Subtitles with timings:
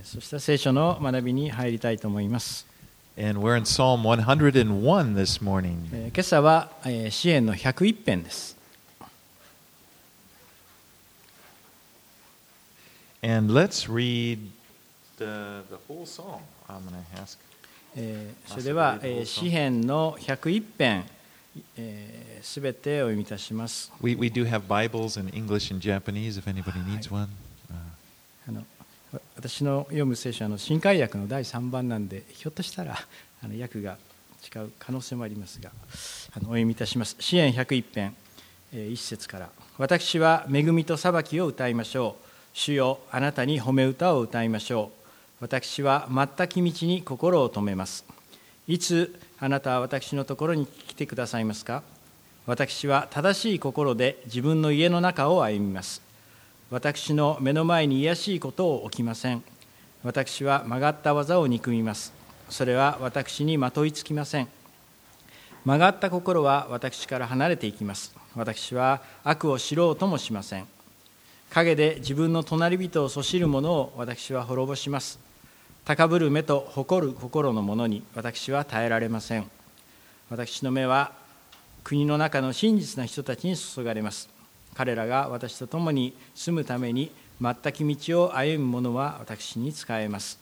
[0.00, 2.66] えーそしたら聖書の学びに入りたいと思います。
[3.18, 5.76] And we're in Psalm 101 this morning.
[5.92, 8.56] えー今朝は、えー詩篇の101編です。
[13.22, 14.38] And let's read
[15.18, 16.40] the, the whole psalm.
[16.66, 17.38] I'm going to ask.
[17.96, 21.04] えーそれでは、えー詩篇の101編
[22.42, 23.92] すべ、てお読みいたします。
[24.00, 27.28] We, we do have Bibles in English and Japanese if anybody needs one.
[27.70, 27.74] Uh,
[28.48, 28.64] あのわ
[29.36, 32.96] 私の読む聖書はあの新海訳の第3番なんでひょっとしたら
[33.42, 33.96] あの訳が
[34.54, 35.70] 違う可能性もありますが
[36.34, 37.16] あのお読みいたします。
[37.18, 38.14] 詩篇101編、
[38.72, 39.50] えー一節から。
[39.78, 42.26] 私は恵みと裁きを歌いましょう。
[42.52, 44.90] 主よあなたに褒め歌を歌いましょ
[45.40, 45.42] う。
[45.42, 48.04] 私は全き道に心を止めます。
[48.68, 51.82] いつあなたは私のところに来てくださいますか？
[52.46, 56.02] 私は正しい心で自分の家の中を歩みます。
[56.70, 59.42] 私の目の前に卑しいことを起きません。
[60.04, 62.12] 私は曲がった技を憎みます。
[62.48, 64.48] それは私にまといつきません。
[65.64, 68.14] 曲がった心は私から離れていきます。
[68.36, 70.66] 私は悪を知ろうともしません。
[71.50, 75.18] 陰で自分の隣人をそしる者を私は滅ぼします。
[75.84, 79.50] 高ぶる目と誇る心の者に私は耐えられません。
[80.30, 81.12] 私の目は
[81.82, 84.29] 国の中の真実な人たちに注がれます。
[84.80, 90.38] 彼らが私と共に住むために全き道を歩む者は私に仕えます。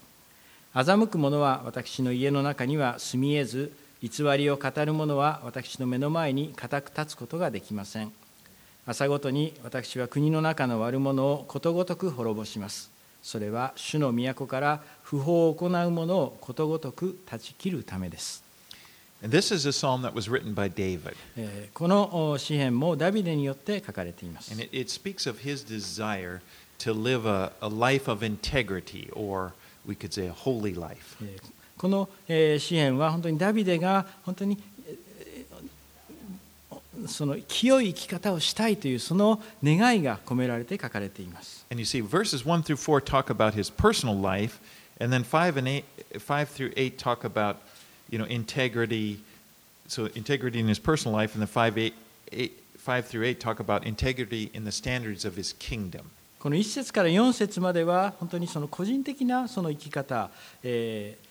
[0.73, 8.13] 欺く者は私の家の中には住み得ず偽りを語る者は私の目の前に固く立つことができません。
[8.85, 12.89] 朝ごとに私は国の中の悪者をことごとく滅ぼします。
[13.21, 18.48] それは主の都から不法を行う者をことごとく断ち切るためです。
[19.21, 21.15] And This is a psalm that was written by David.
[21.35, 21.49] And
[24.59, 26.41] it, it speaks of his desire
[26.79, 29.53] to live a, a life of integrity, or
[29.85, 31.17] we could say a holy life.
[31.77, 34.57] この詩篇は本当にダビデが本当に
[37.07, 41.65] その清い生き方をしたいというその願いが込められて書かれています。
[41.71, 44.59] And you see, verses 1 through 4 talk about his personal life,
[44.99, 45.83] and then 5, and 8,
[46.19, 47.57] 5 through 8 talk about
[48.09, 49.19] you know, integrity.
[49.87, 51.93] So, integrity in his personal life, and then 5, 8,
[52.31, 56.11] 8, 5 through 8 talk about integrity in the standards of his kingdom.
[56.39, 60.29] この1節から4節までは本当にその個人的なその生き方、
[60.63, 61.29] えー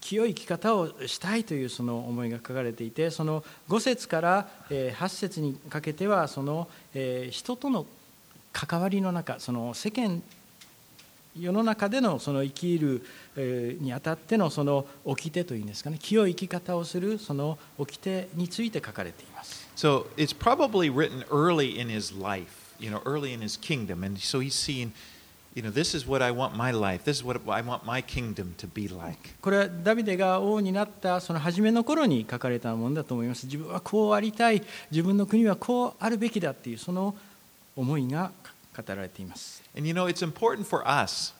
[0.00, 7.86] 清い生き方をしたいというその思いが書かれていてその5節からえー8節にかけてはそのえー人との
[8.52, 10.22] 関わりの中その世間
[11.38, 13.04] 世の中でのその生きる
[13.36, 19.68] えーにあたってのその掟というんですかね清い生き方をするその掟について書かれています。
[19.76, 24.04] So, it's probably written early in his life, you know, early in his kingdom.
[24.04, 24.92] And so he's seeing,
[25.54, 28.02] you know, this is what I want my life, this is what I want my
[28.02, 29.16] kingdom to be like.
[29.40, 37.14] これはダビデが王になったその初めの頃に書かれたものだと思います自分はこうありたい自分の国はこうあるべきだっていうその
[37.76, 38.32] 思いが
[38.76, 41.34] 語られています And you know, it's important for us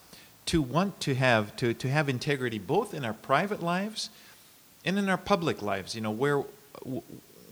[0.47, 4.11] to want to have to, to have integrity both in our private lives
[4.85, 6.45] and in our public lives, you know, where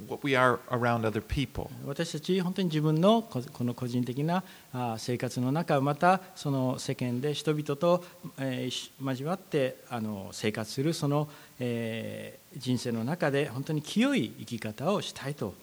[0.07, 1.69] what we are around other people.
[1.85, 8.05] 私たち本当に自分のここの個人的なあ生活の中またその世間で人々と、
[8.39, 11.29] 交わってあの生活するその、
[11.59, 15.55] えー人生の中で本当に清い生き方をしたいと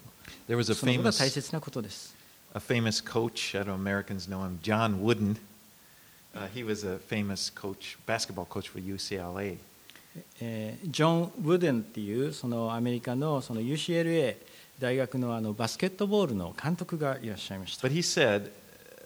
[0.48, 2.15] There was a そのことが famous 大切なことです
[2.56, 5.38] a famous coach, I don't know Americans know him, John Wooden.
[6.34, 9.58] Uh, he was a famous coach, basketball coach for UCLA.
[10.40, 14.38] えージョン・ウデンっていうそのアメリカのその UCLA
[14.80, 17.86] 大学のあのバスケットボールの監督がいらっしゃいました。
[17.86, 18.50] But he said,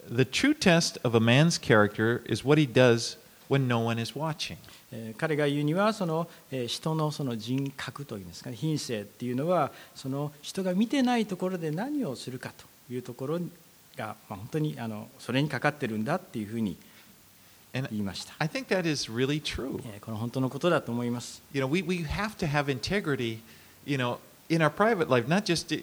[0.08, 3.18] the true test of a man's character is what he does
[3.50, 4.58] when no one is watching.
[4.92, 13.40] えー彼が言うにはその、えー人のその人格というんですかね品性っていうのはその人が見てないところで何をするかというところ
[13.96, 16.78] が、まあ、本当にあのそれにかかってるんだっていうふうに
[17.74, 18.34] 言いました。
[18.40, 19.80] I think that is really true.
[19.94, 21.42] えーこの本当のことだと思います。
[21.54, 23.40] You know, we, we have to have integrity,
[23.86, 24.18] you know,
[24.50, 25.74] in our private life, not just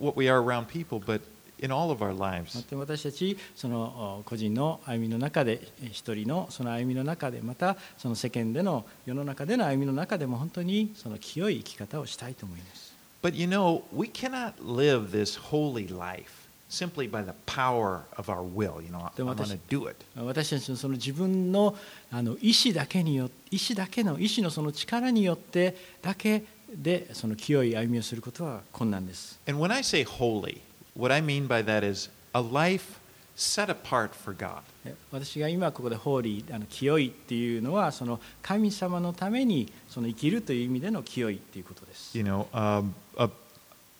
[0.00, 1.20] what we are around people, but
[1.58, 2.68] in all of our ま lives.
[2.68, 12.92] た私たちそのお個人の歩みの中でえ一人のその歩みの中でまたその世間での世の中での歩みの中でも本当にその清い生き方をしたいと思います。
[13.22, 16.41] But you know, we cannot live this holy life
[16.72, 18.80] simply by the power of our will.
[18.82, 19.96] You know, going is- to do it.
[20.16, 21.76] 私たちのその自分の
[22.10, 29.38] あの意志だけによ意志だけの意志のその力によってだけでその清い歩みをすることは困難です。
[29.46, 30.60] And when I say holy,
[30.96, 33.00] what I mean by that is a life
[33.36, 34.62] set apart for God.
[34.84, 42.16] え私が今ここでホーリーあの清いっていうのはその神様のためにその生きるという意味での清いっていうことです。
[42.16, 42.92] You know, um,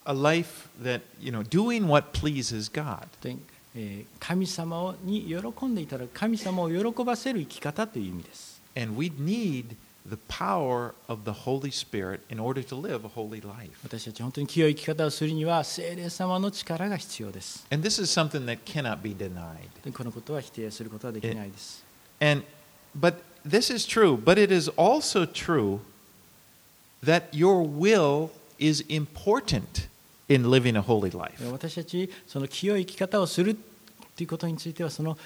[0.05, 3.07] a, a life that, you know, doing what pleases God.
[3.21, 3.35] で
[3.75, 8.61] えー神様に喜んでいただく神様を喜ばせる生き方という意味です。
[8.75, 9.75] And we need
[10.09, 13.71] the power of the Holy Spirit in order to live a holy life.
[13.83, 17.65] 私たち本当に清い生き方をするには聖霊様の力が必要です。
[17.69, 19.69] And this is something that cannot be denied.
[19.83, 21.83] でこのことは否定することはできないです。
[22.19, 22.43] And
[22.97, 23.15] but
[23.45, 25.79] this is true, but it is also true
[27.03, 29.87] that your will is important
[30.28, 31.42] In living a holy life.
[31.42, 33.56] で私たちその清い生き方をする
[34.16, 35.16] ということについてはその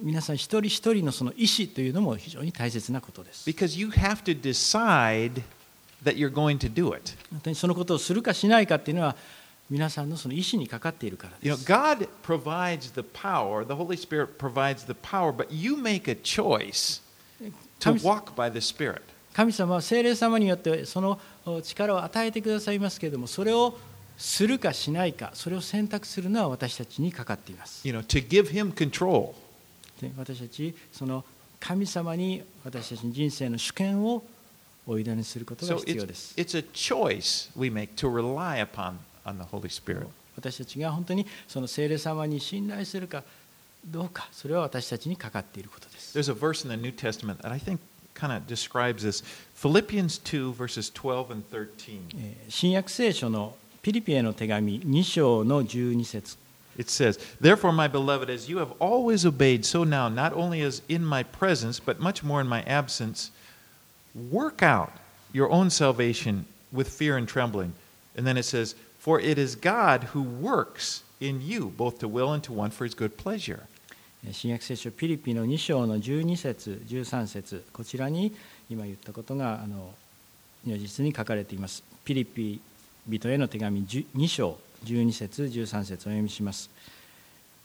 [0.00, 3.48] 皆さん一人一人のその意思というのも非常に大切なことです。
[3.48, 5.42] Because you have to decide
[6.02, 7.12] that you're going to do it.
[7.30, 9.16] 本当にそのことをするかしないかっていうのは
[9.70, 11.64] 皆さんのその意思にかかっているから You で know, す。
[11.66, 17.00] God provides the power, the Holy Spirit provides the power, but you make a choice
[17.80, 19.00] to 神 walk by the Spirit.
[19.32, 23.76] 神様は聖霊様によってそのお力を与えてくださいますけれどもそれを
[24.16, 27.86] するかしないかそれを選択するのは私たちにかかっています。
[27.86, 29.34] You know, to give Him control.
[30.00, 31.24] で私たちその
[31.60, 34.22] 神様に私たちの人生の主権を
[34.86, 36.34] お委ねすることが So 必要 it's, です。
[36.36, 40.06] it's a choice we make to rely upon on the Holy Spirit.
[40.36, 43.22] 私たちが本当にその聖霊様に信頼するか
[43.86, 46.18] どうかそれは私たちにかかっていることです。
[46.18, 47.78] There's a verse in the New Testament that I think
[48.14, 49.24] kind of describes this.
[49.54, 52.00] Philippians 2, verses 12 and 13.
[52.16, 56.37] えー新約聖書のピリピへの手紙2章の12節
[56.77, 60.81] It says, Therefore, my beloved, as you have always obeyed, so now, not only as
[60.87, 63.31] in my presence, but much more in my absence,
[64.31, 64.93] work out
[65.33, 67.73] your own salvation with fear and trembling.
[68.15, 72.31] And then it says, For it is God who works in you, both to will
[72.31, 73.67] and to want for his good pleasure.
[74.25, 78.33] えー新約聖書ピリピの2章の12節13節こちらに
[78.69, 79.93] 今言ったことがあの
[80.65, 81.83] 如実に書かれています。
[82.03, 82.59] ピリピ
[83.06, 86.70] 人への手紙2章12節13節をお読みします。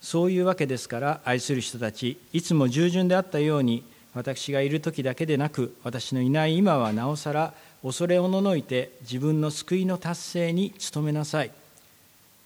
[0.01, 3.83] そういうわけですから愛する人たちいつも従順であったように
[4.15, 7.53] 私がいる時だけでなく私のいない今はなおさら
[7.83, 11.51] 恐れおののいて自分の救いの達成に努めなさい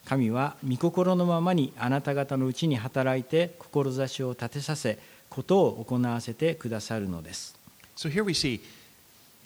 [0.05, 4.97] 神は御心のままにあなた方のうちに働いて志を立てさせ
[5.29, 7.55] ことを行わせてくださるのです
[7.95, 8.59] So here we see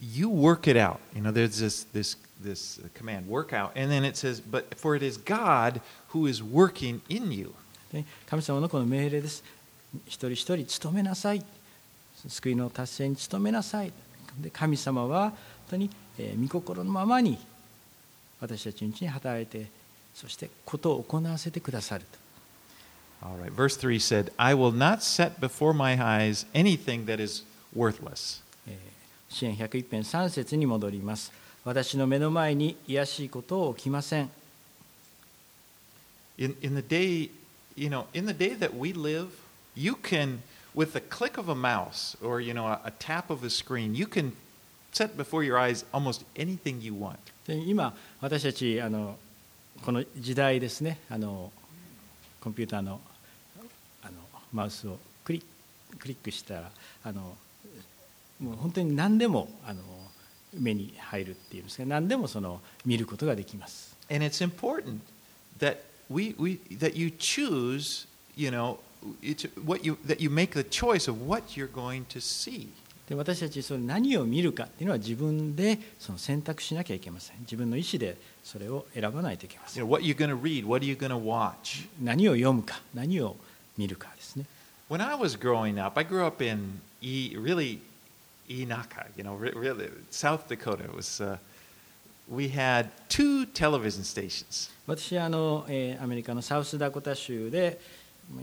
[0.02, 1.00] you work it out.
[1.14, 3.72] You know, there's this, this, this command, work out.
[3.76, 7.54] And then it says, But for it is God who is working in you.
[7.92, 9.44] で神様のこの命令です
[10.08, 11.44] 一人一人努めなさい
[12.28, 13.94] 救いの達成に努めなさい
[14.42, 15.32] で神様は本
[15.70, 17.38] 当に、えー御心のままに
[18.42, 19.68] 私たちのうちに働いて
[20.14, 22.18] そしてことを行わせてくださると
[23.20, 23.52] All right.
[23.52, 27.44] Verse 3 said, I will not set before my eyes anything that is
[27.74, 28.44] worthless.
[28.68, 28.98] えー
[29.30, 31.32] 支援101編3節に戻ります
[31.68, 34.30] 私の目の前に卑しいことを置きません
[36.38, 37.30] In, in the day,
[37.76, 39.28] you know, in the day that we live,
[39.76, 40.40] you can,
[40.74, 43.96] with the click of a mouse or, you know, a, a tap of a screen,
[43.96, 44.32] you can
[44.94, 47.18] set before your eyes almost anything you want.
[47.46, 49.18] で今私たちあの
[49.84, 51.52] この時代ですねあの
[52.40, 53.02] コンピューターの
[54.04, 54.14] あの
[54.54, 55.44] マウスをクリ
[56.00, 56.72] クリックしたら
[57.04, 57.36] あの
[58.40, 59.82] もう本当に何でもあの
[60.54, 65.00] 目に入るっていうんですか何でもその見ることができます And it's important
[65.60, 65.78] that
[66.10, 68.78] we, we that you choose, you know,
[69.22, 72.70] it's what you that you make the choice of what you're going to see.
[73.10, 81.88] で私たちその何を見るかっていうのは自分でその選択しなきゃいけません自分の意思でそれを選ばないといけませ You ん know, what you're going to read, what are you going to watch.
[82.02, 83.38] 何を読むか何を
[83.78, 84.46] 見るかですね
[84.90, 87.80] When I was growing up, I grew up in e, really
[88.48, 91.22] 田舎 you know, really, South Dakota was.
[92.30, 94.70] We had two television stations.
[94.86, 97.80] 私はあの、えー、アメリカのサウスダコタ州で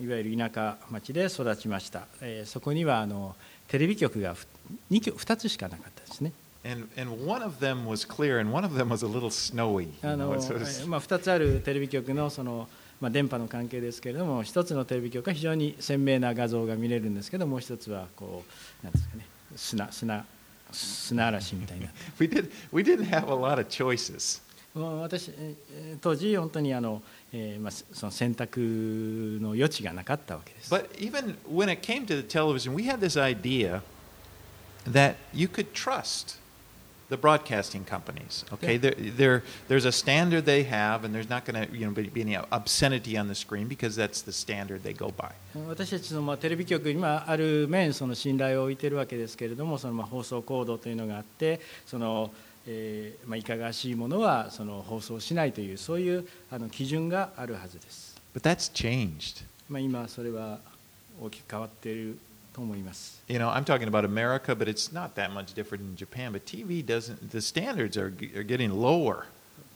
[0.01, 3.37] いわゆる田舎町で育ちました、えー、そこにはあの
[3.69, 4.35] テレビ局が
[4.91, 6.33] 2, 局つしかなかったですね
[11.01, 12.69] 2つあるテレビ局の,その、
[13.01, 18.45] まあ、電波の関係ですけれども1つのテレビ局は非常に鮮明な画像が見れるんですけどもう1つはこ
[18.83, 20.26] うなんですかね砂砂
[20.72, 21.88] 砂嵐みたいな
[22.20, 24.42] we did we didn't have a lot of choices.
[24.76, 27.02] もう私えー当時本当にあの、
[27.34, 28.60] えーまあ、その選択
[29.42, 33.82] の余地がなかったわけです But even when it came to the television, we had this idea
[34.90, 36.38] that you could trust
[37.09, 38.45] the broadcasting companies.
[38.53, 41.93] Okay, there, there, there's a standard they have, and there's not going to you know
[41.93, 45.33] be, be any obscenity on the screen because that's the standard they go by.
[45.69, 52.31] 私たちのまあテレビ局にはある面その信頼を置いているわけですけれどもそのまあ放送コードというのがあってその、
[52.67, 59.45] えーまあ、いかがわしいものはその放送しないというそういうあの基準があるはずです、But that's changed.
[59.69, 60.59] まあ、今それは
[61.21, 62.19] 大きく変わっている
[62.55, 66.33] と思います You know, I'm talking about America, but it's not that much different in Japan.
[66.33, 67.31] But TV doesn't.
[67.31, 68.07] The standards are
[68.37, 69.25] are getting lower.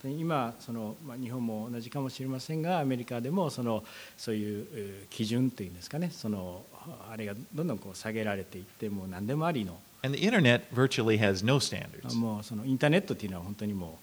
[0.04, 3.82] 今その、まあ、日本も同じかもしれませんがアメリカでもその
[4.16, 6.64] そういうえー基準というんですかねその
[7.10, 12.14] あれがどんどんこう下げられていってもう何でもありの And the internet virtually has no standards.
[12.16, 13.98] もうそのインターネットっていうのは本当にも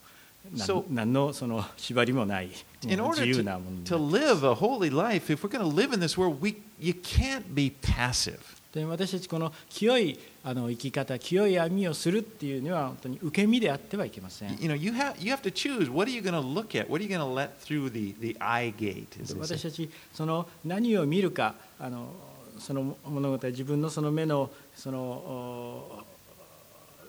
[0.53, 2.49] う何 So- 何のその縛りもない
[2.83, 5.65] In もう order 自由 to, なものに to live a holy life, if we're going to
[5.65, 8.39] live in this world, we you can't be passive.
[8.75, 14.57] で私たちこの清いあの生き方、清い網をするっていうには本当に受け身であってはいけません。
[19.39, 22.09] 私たちその何を見るか、あの
[22.59, 26.03] その物語、自分のその目のその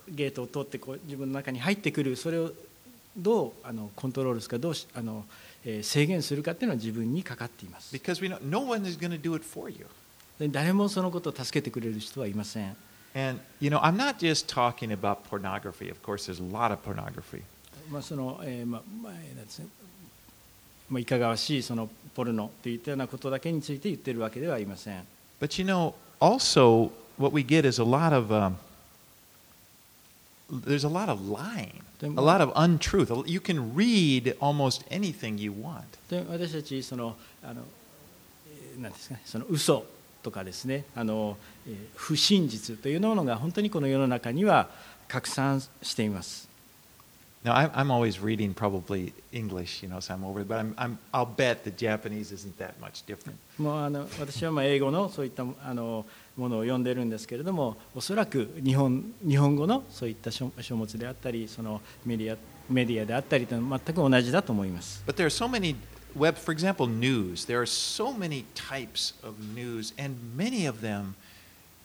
[0.08, 2.52] ゲートを通ってこう自分の中に入ってくる、それを
[3.16, 5.24] どうあのコントロールすか、どうしあの、
[5.64, 7.92] えー、制限するかっていうのは自分にかかっています。
[10.40, 12.76] 誰もそのことを助けてくれる人はいません。
[13.14, 15.90] And, you know, I'm not just talking about pornography.
[15.90, 17.42] Of course, there's a lot of pornography.
[17.90, 19.66] まあそのえーまあまあですね
[20.88, 25.04] まあ、いかがわしいそのポルノといったようなことだけについて言ってるわけではありません。
[25.40, 28.56] But you know, also what we get is a lot of、um,
[30.50, 33.10] there's a lot of lying, a lot of untruth.
[33.26, 35.82] You can read almost anything you want.
[36.08, 37.62] で私たちそのあの
[38.78, 39.84] なんですかねその嘘
[40.26, 41.36] とかですねあの、
[41.68, 44.68] えー不真実というものが本当にこの世の中には
[45.08, 46.48] 拡散しています
[47.44, 50.42] Now, I'm always reading probably English, you know, so I'm over.
[50.42, 53.36] But I'm, I'm, I'll bet the Japanese isn't that much different.
[53.56, 56.04] もうあの私はまあ英語のそういったあの
[56.36, 62.36] ものを読んでるんですけれどもおそらく日本日本語のそういった書書物であったりそのメディア
[62.68, 65.76] メディアであったりと全く同じだと思います But there are so many
[66.15, 67.45] web, for example, news.
[67.45, 71.15] There are so many types of news, and many of them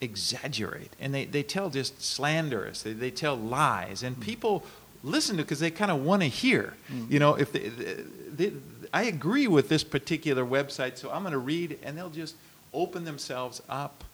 [0.00, 2.82] exaggerate, and they, they tell just slanderous.
[2.82, 4.64] They, they tell lies, and people
[5.02, 6.74] listen to because they kind of want to hear.
[7.08, 8.52] You know, if they, they,
[8.92, 12.34] I agree with this particular website, so I'm going to read, and they'll just
[12.74, 14.04] open themselves up,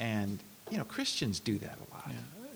[0.00, 0.38] and
[0.70, 2.10] you know, Christians do that a lot.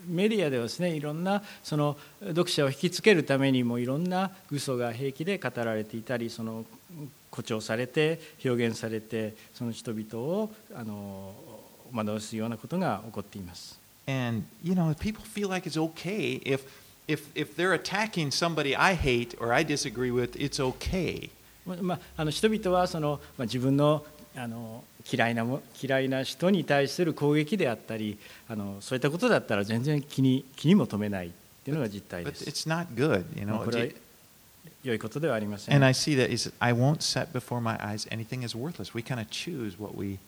[0.08, 6.64] メディアではですねいろんなその読者を引きつけるためにもいろんな嘘が平気で語られていたりその
[7.31, 11.33] 誇張されて表現されてその人々をあの
[11.93, 16.61] 惑わすようなことが起こっています And you know, people feel like it's okay if
[17.07, 21.29] if if they're attacking somebody I hate or I disagree with, it's okay.
[21.65, 24.03] まあ、あの人々はその、まあ、自分の
[24.35, 28.17] あの嫌いなも嫌いな人に対する攻撃であったり
[28.47, 31.31] あのそういったことだったら全然気に気にも留めないっ
[31.63, 32.45] ていうのが実態で But す。
[32.45, 33.95] it's not good, you まあ know.
[34.64, 35.74] これは良いことではありません。
[35.74, 38.94] And I see that he says, I won't set before my eyes anything is worthless.
[38.94, 40.18] We kind of choose what we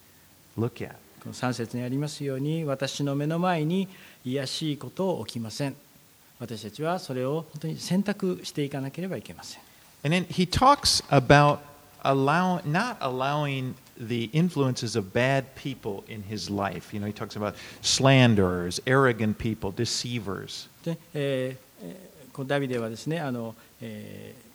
[0.57, 0.97] look at.
[1.23, 3.89] この3節にありますように私の目の前に
[4.25, 5.75] 卑しいことを起きません
[6.39, 9.63] 私たちはそれを本当に選択していかなければいけません
[10.05, 11.59] And then he talks about
[12.05, 16.95] allow, not allowing the influences of bad people in his life.
[16.95, 20.69] You know, he talks about slanderers, arrogant people, deceivers.
[20.85, 24.54] で、えーえー こうダビデはですねあの、えー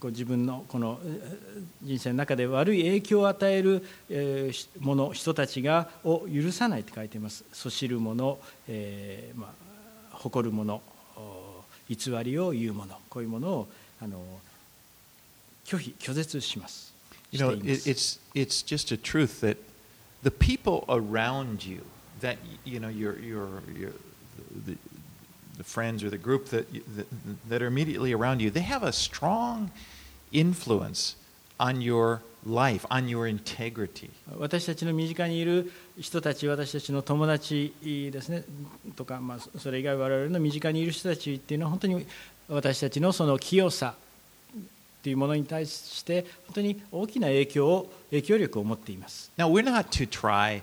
[0.00, 7.42] こう自分のこのえー人生の中で悪い影響を与える、えーしもの人たちがを許さないって書いています。
[7.54, 8.38] そしる者、
[8.68, 9.46] えーま
[10.12, 10.82] あ、誇る者
[11.16, 13.68] お偽りを言う者こういうものを
[14.02, 14.22] あの
[15.64, 16.92] 拒否拒絶します。
[17.30, 19.56] You know, it's it's just a truth that
[20.22, 21.82] the people around you,
[22.20, 23.92] that you know, your your your
[24.66, 24.76] the,
[25.58, 27.06] the friends or the group that, that
[27.48, 29.70] that are immediately around you, they have a strong
[30.32, 31.16] influence
[31.58, 34.10] on your life, on your integrity.
[34.38, 38.44] 私たちの身近にいる人たち私たちの友達ですね
[38.96, 42.06] とか、まあ、それ以外我々の身近にいる人たちっていうのは本当に
[42.48, 43.94] 私たちのその清さ
[44.56, 50.62] っていうものに対して本当に大きな影響を影響力を持っています Now, we're not to try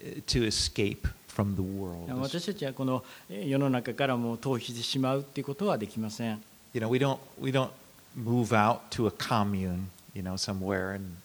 [0.00, 2.06] uh, to escape from the world.
[2.20, 6.42] 私たちはこのえ世の中からもう逃避してしまうっていうことはできません
[6.74, 7.70] You know, we don't we don't
[8.16, 11.16] move out to a commune, you know, somewhere and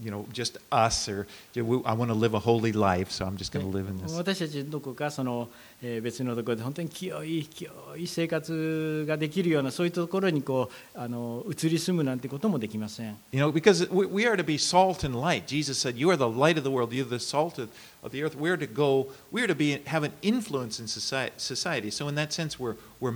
[0.00, 3.52] you know, just us or I want to live a holy life, so I'm just
[3.52, 4.14] going to live in this.
[4.16, 5.48] 私たちどこかその、
[5.82, 13.16] えー別のところで本当に清い清い生活ができるようなそういうところにこうあの移り住むなんてこともできません。
[13.32, 15.46] You know, because we, we are to be salt and light.
[15.46, 16.92] Jesus said, "You are the light of the world.
[16.92, 17.68] You're the salt of,
[18.02, 19.08] of the earth." We're to go.
[19.32, 21.34] We're to be have an influence in society.
[21.38, 21.90] society.
[21.90, 23.14] So in that sense, we're we're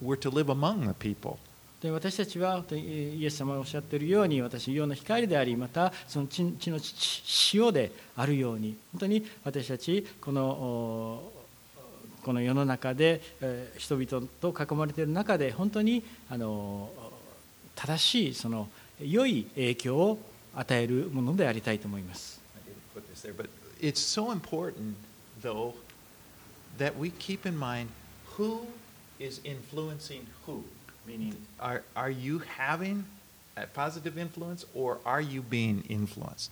[0.00, 1.38] we're to live among the people.
[1.89, 6.77] 私たちは本当にイエス様がおっしゃっているように私世の光でありまたその地の
[7.53, 11.23] 塩であるように本当に私たちこの
[12.23, 13.21] この世の中で
[13.77, 16.91] 人々と囲まれている中で本当にあの
[17.73, 18.69] 正しいその
[18.99, 20.19] 良い影響を
[20.55, 22.39] 与えるものでありたいと思います。
[29.21, 30.63] Is influencing who.
[31.11, 33.03] Meaning, are, are you having
[33.57, 36.51] a positive influence or are you being influenced?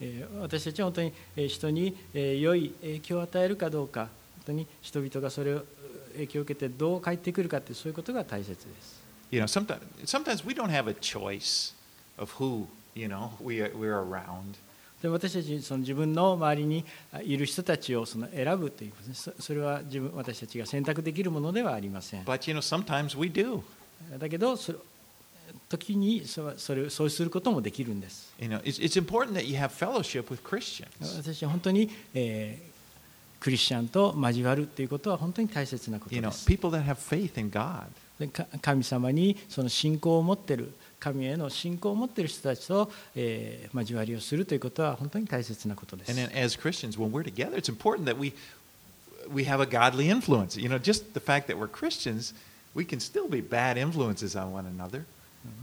[0.00, 4.08] えー私たちは本当にえー人にえー良い影響を与えるかどうか本
[4.46, 5.64] 当に人々がそれを
[6.12, 8.96] 影響を受けてどう返ってくるかってそういうことが大切です。
[9.30, 11.74] You know, sometimes, sometimes we don't have a choice
[12.16, 14.54] of who, you know, we are, we're around.
[15.02, 23.60] で私たちその自分の周りにあいる人たちをその選ぶということですねそそれは自分私たちが選択できるものではありません But, you know, sometimes we do.
[24.18, 24.78] だけどそれ
[25.68, 30.88] 時にそそれそうすることもできるんです You know, it's, it's important that you have fellowship with Christians.
[31.22, 32.76] 私は本当に、えー
[33.38, 37.84] クリスチャンと交わるということは本当に大切なこと You で know, す people that have faith in God.
[38.62, 40.72] 神様にその信仰を持っている
[41.06, 46.08] 神への信仰を持ってる人たちと、え、交わりをするということは本当に大切なことです。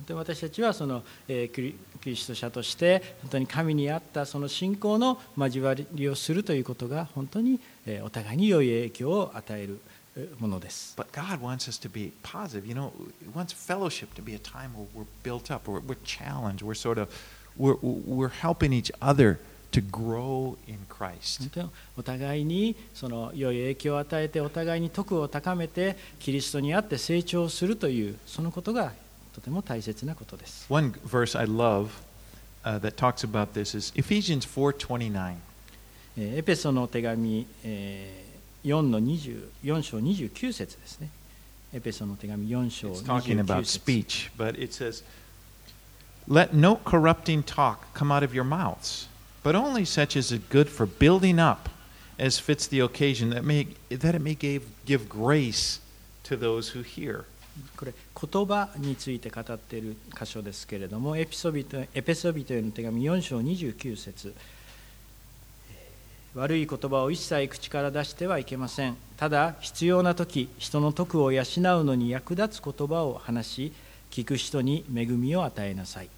[0.07, 1.61] で私たちはその、えー、ク,
[2.05, 9.79] リスト者として本当に神にあったその信仰の交わりをするということが本当に、え、お互いに良い影響を与える。
[10.39, 10.95] ものです。
[10.97, 12.67] But God wants us to be positive.
[12.67, 12.91] You know,
[13.23, 16.75] He wants fellowship to be a time where we're built up, we're, we're challenged, we're
[16.75, 17.09] sort of
[17.57, 19.39] we're we're helping each other
[19.71, 21.49] to grow in Christ.
[21.97, 28.91] お互いにその良い影響を与えてお互いに徳を高めてキリストにあって成長するというそのことが
[29.33, 30.67] とても大切なことです。
[30.69, 31.89] One verse I love
[32.63, 35.35] uh, that talks about this is Ephesians 4:29.
[36.17, 38.22] えーエペソの手紙、えー
[38.63, 41.09] 4の20 4章29節ですね。
[41.73, 45.03] エペソの手紙4章 It's talking 29 about 節 speech, but it says,
[46.27, 49.07] Let no corrupting talk come out of your mouths,
[49.43, 51.69] but only such as is good for building up,
[52.17, 55.79] as fits the occasion, that, may, that it may give, give grace
[56.23, 57.25] to those who hear.
[57.77, 64.33] これ言葉について語っている箇所ですけれどもエピソビトエペソビトへの手紙4章29節
[66.35, 71.45] 悪い言葉を一切口から出してはいけませんただ必要な時人の徳を養う
[71.83, 73.73] のに役立つ言葉を話し
[74.09, 76.09] 聞く人に恵みを与えなさい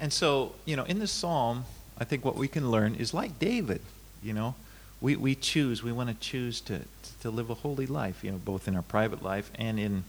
[0.00, 1.64] And so, you know, in this psalm,
[1.98, 3.82] I think what we can learn is like David,
[4.22, 4.54] you know,
[5.02, 6.80] we, we choose, we want to choose to,
[7.20, 10.04] to live a holy life, you know, both in our private life and in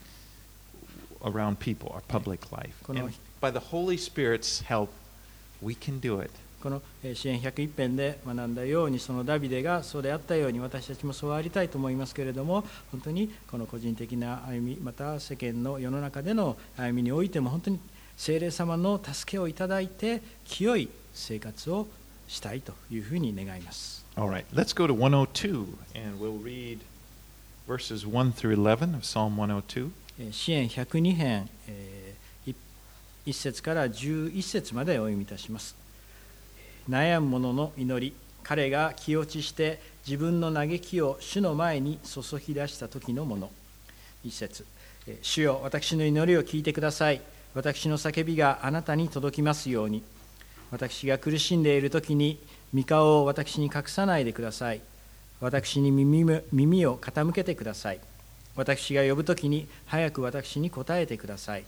[1.24, 2.82] around people, our public life.
[2.88, 4.92] And by the Holy Spirit's help,
[5.62, 6.32] we can do it.
[6.62, 17.80] このえー支援101編で学んだようにそのダビデがそうであったように私たちもそうありたいと思いますけれども本当にこの個人的な歩みまた世間の世の中での歩みにおいても本当に
[18.16, 21.88] 聖霊様の助けをいただいて清い生活を
[22.28, 24.06] したいというふうに願います。
[24.16, 26.80] All right, let's go to 102 and we'll read
[27.68, 29.90] verses 1 through 11 of Psalm 102.
[30.20, 32.56] えー支援102編、えー、
[33.26, 35.81] 1節から11節までお読みいたします。
[36.90, 38.14] 悩む者の祈り、
[38.44, 43.52] 彼が気落ちして自分の嘆きを主の前に注ぎ出した時のもの。
[44.26, 44.66] 1節
[45.22, 47.22] 主よ、私の祈りを聞いてください。
[47.54, 50.04] 私の叫びがあなたに届きますように。
[50.72, 52.40] 私が苦しんでいる時に、
[52.74, 54.82] 御顔を私に隠さないでください。
[55.42, 58.00] 私に耳耳を傾けてください。
[58.56, 61.66] 私が呼ぶときに早く私に答えてください。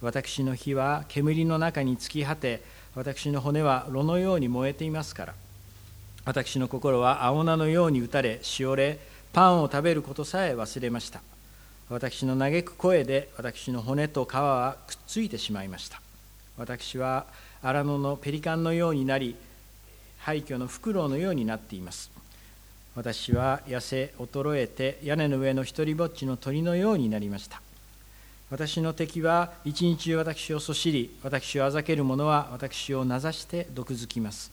[0.00, 2.62] 私の火は煙の中に突き果て、
[2.94, 5.34] 私の骨は炉のように燃えていますから。
[6.24, 8.98] 私の心は青菜のように打たれ、しおれ、
[9.32, 11.20] パンを食べることさえ忘れました。
[11.90, 16.00] 私の嘆く声で私の骨と皮はくっついてしまいました。
[16.56, 17.26] 私は
[17.62, 19.36] 荒野のペリカンのようになり、
[20.18, 22.14] 廃墟のフクロウのようになっています。
[22.96, 27.60] 私は痩せ衰えて屋根の上の一りぼっちの鳥のようになりました
[28.50, 34.52] 私の敵は一日中私をそしり、私をあざける者は私を名指して毒づきます。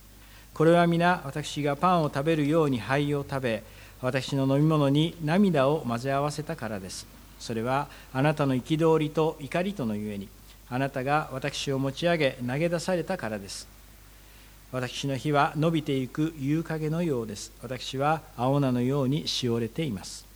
[0.53, 3.63] これは皆私がパンを食べるように灰を食べ、
[4.01, 7.05] 私の飲み物に涙を混ぜ合わせたからです。
[7.39, 10.29] それはあなたの憤りと怒りとのゆえに、
[10.69, 13.67] あなたが私を持ち上げ投げ出されたからです。
[14.71, 17.51] 私の日は伸びていく夕影のようです。
[17.61, 20.30] 私は青菜のようにしおれています。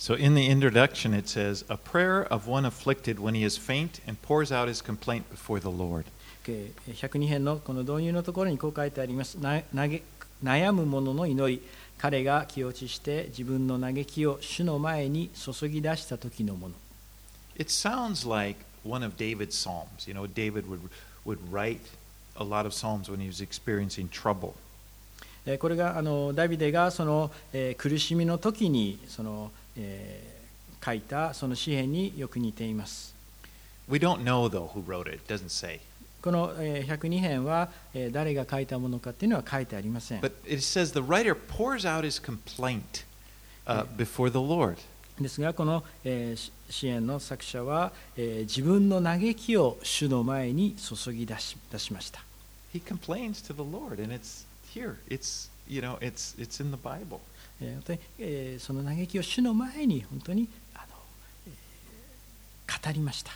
[0.00, 4.00] So in the introduction, it says, A prayer of one afflicted when he is faint
[4.06, 6.06] and pours out his complaint before the Lord.
[6.46, 9.34] 102編のこの導入のところにこう書いてあります。
[9.34, 10.02] なげ
[10.42, 11.62] 悩む者の祈り、
[11.98, 16.74] 彼が気落ちして自分の嘆きを主の前に注ぎ出した時のもの。
[17.56, 20.08] It sounds like one of David's Psalms.
[20.08, 20.80] You know, David would,
[21.26, 21.82] would write
[22.36, 24.54] a lot of Psalms when he was experiencing trouble.
[25.58, 30.40] これがあのダビデがその、えー、苦しみの時にその、えー
[30.82, 33.14] 書いたその詩篇によく似ています。
[33.86, 35.16] We don't know, though, who wrote it.
[35.16, 35.80] It doesn't say.
[36.22, 40.20] このえー102編はえー誰が書いたものかっていうのは書いてありません。
[40.20, 43.04] But it says the writer pours out his complaint
[43.66, 44.78] uh, before the Lord.
[45.20, 52.24] ですがこの、えーし詩篇の作者は、えー自分の嘆きを主の前に注ぎ出し出しました。
[52.72, 54.96] He complains to the Lord, and it's here.
[55.08, 57.20] It's, you know, it's, it's in the Bible.
[57.60, 60.84] えー本当にえーその嘆きを主の前に本当にあの、
[61.46, 63.32] えー語りました。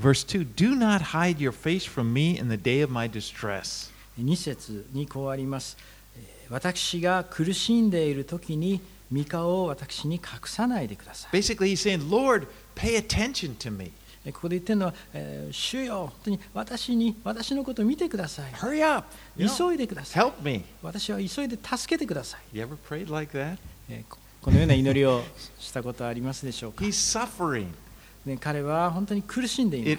[0.00, 3.90] Verse 2 Do not hide your face from me in the day of my distress.
[4.18, 5.76] 2節にこうあります。
[6.16, 8.80] えー私が苦しんでいる時に
[9.12, 11.36] 御顔を私に隠さないでください。
[11.36, 13.92] Basically, he's saying, Lord, pay attention to me.
[14.26, 18.52] ここで言ってるのは、え、主よ、本当に私に私のことを見てください。
[18.52, 19.02] Hurry
[19.38, 20.32] 急いでください。
[20.82, 22.40] 私は急いで助けてください。
[24.42, 25.22] このような祈りを
[25.58, 26.84] したことはありますでしょうか？
[28.26, 29.92] ね、彼は本当に苦しんでいます。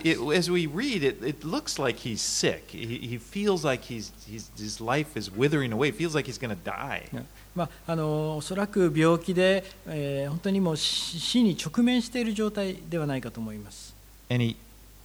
[7.64, 13.91] あ、あのおそらく病気で、え、本当にもう死に直面している状態ではないかと思います。
[14.32, 14.56] And he,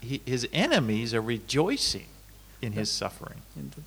[0.01, 2.07] he, his enemies are rejoicing
[2.63, 3.39] in his suffering.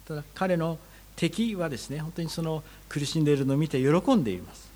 [0.06, 0.78] ただ彼の
[1.16, 4.68] 敵はですね、本当にその苦しんでいるのを見て喜んでいます。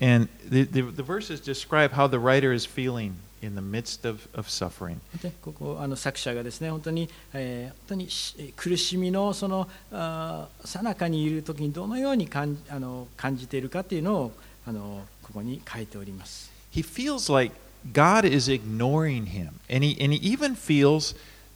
[0.00, 4.28] And the, the, the verses describe how the writer is feeling in the midst of,
[4.34, 4.98] of suffering.
[5.40, 8.06] ここあの作者がですね、本当に,、えー本
[8.38, 14.32] 当に苦しみのそのあー最中にいる時にどのように感あの感じているかというのを
[14.66, 16.50] あのここに書いております。
[16.72, 17.54] He feels like
[17.92, 19.60] God is ignoring him.
[19.70, 21.14] And he, and he even feels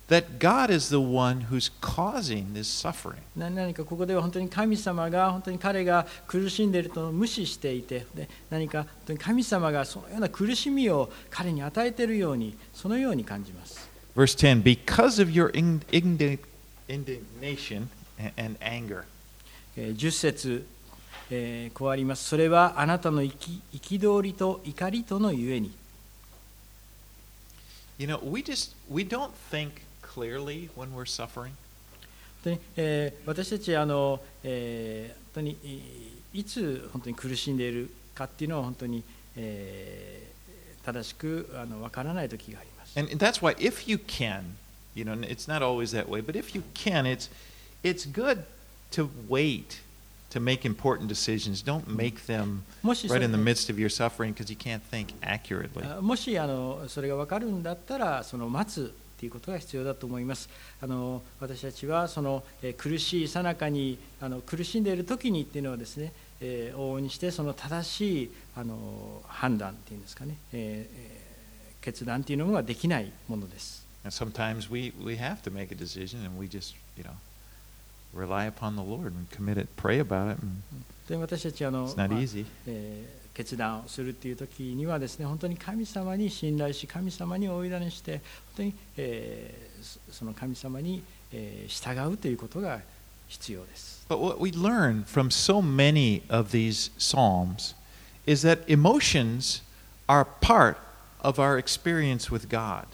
[0.08, 3.20] that God is the one who's causing this suffering.
[3.36, 13.88] な何かここでは本当に神様が本当に彼が苦しんでいると無視していてで何か本当に神様がそのような苦しみを彼に与えているようにそのように感じます。
[14.16, 16.38] Verse 10 Because of your in- indi-
[16.88, 17.88] indignation
[18.36, 19.04] and, anger.
[19.76, 20.66] えー10節、
[21.30, 22.24] えーこうあります。
[22.28, 25.70] それはあなたの憤りと怒りとのゆえに。
[27.99, 31.53] You know, we just we don't think clearly when we're suffering.
[32.43, 35.57] 本当にえー私たちあの、えー本当に
[36.33, 39.03] いいつ本当に苦しんでいるかっていうのは本当に、
[39.35, 42.99] えー正しくあの分からない時があります。
[42.99, 44.43] And that's why if you can,
[44.93, 47.29] you know, it's not always that way, but if you can, it's
[47.83, 48.43] it's good
[48.91, 49.81] to wait
[50.30, 51.64] To make important decisions.
[51.64, 54.80] Don't make them もしそ right れ in the midst of your suffering because you can't
[54.90, 55.98] think accurately.
[55.98, 60.48] あもしあのそれが分かるんだったらその待つということが必要だと思います
[60.80, 71.30] あの私たちはその、えー苦しいさなかにあの苦しんでいる時にっていうのはですね、えー往々にしてその正しいあの判断っていうんですかね、えーえー
[71.82, 77.10] 決断っていうのができないものです And sometimes we, we have to make a decision and we just, you know,
[78.13, 80.39] rely upon the Lord and commit it, pray about it.
[80.41, 80.61] And
[81.07, 82.45] で私たちあの、 it's not まあ easy.
[82.67, 88.21] えー決断をするっていう時にはですね本当に神様に信頼し神様にお委ねして本
[88.55, 92.79] 当に、えーそその神様に、えー従うということが
[93.27, 94.05] 必要です。
[94.07, 97.75] But what we learn from so many of these Psalms
[98.25, 99.61] is that emotions
[100.07, 100.77] are part
[101.21, 102.85] of our experience with God.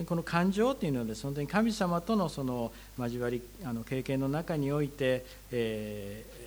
[0.00, 6.44] にこの感情っていうのはです本当に神様とのその交わりあの経験の中において、えー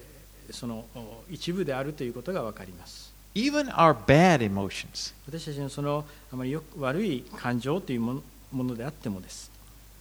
[0.52, 3.14] そのお一部であるということが分かります。
[3.36, 5.14] Even our bad emotions.
[5.28, 9.52] 私たちのそのあまりよく悪い感情というものものであってもです。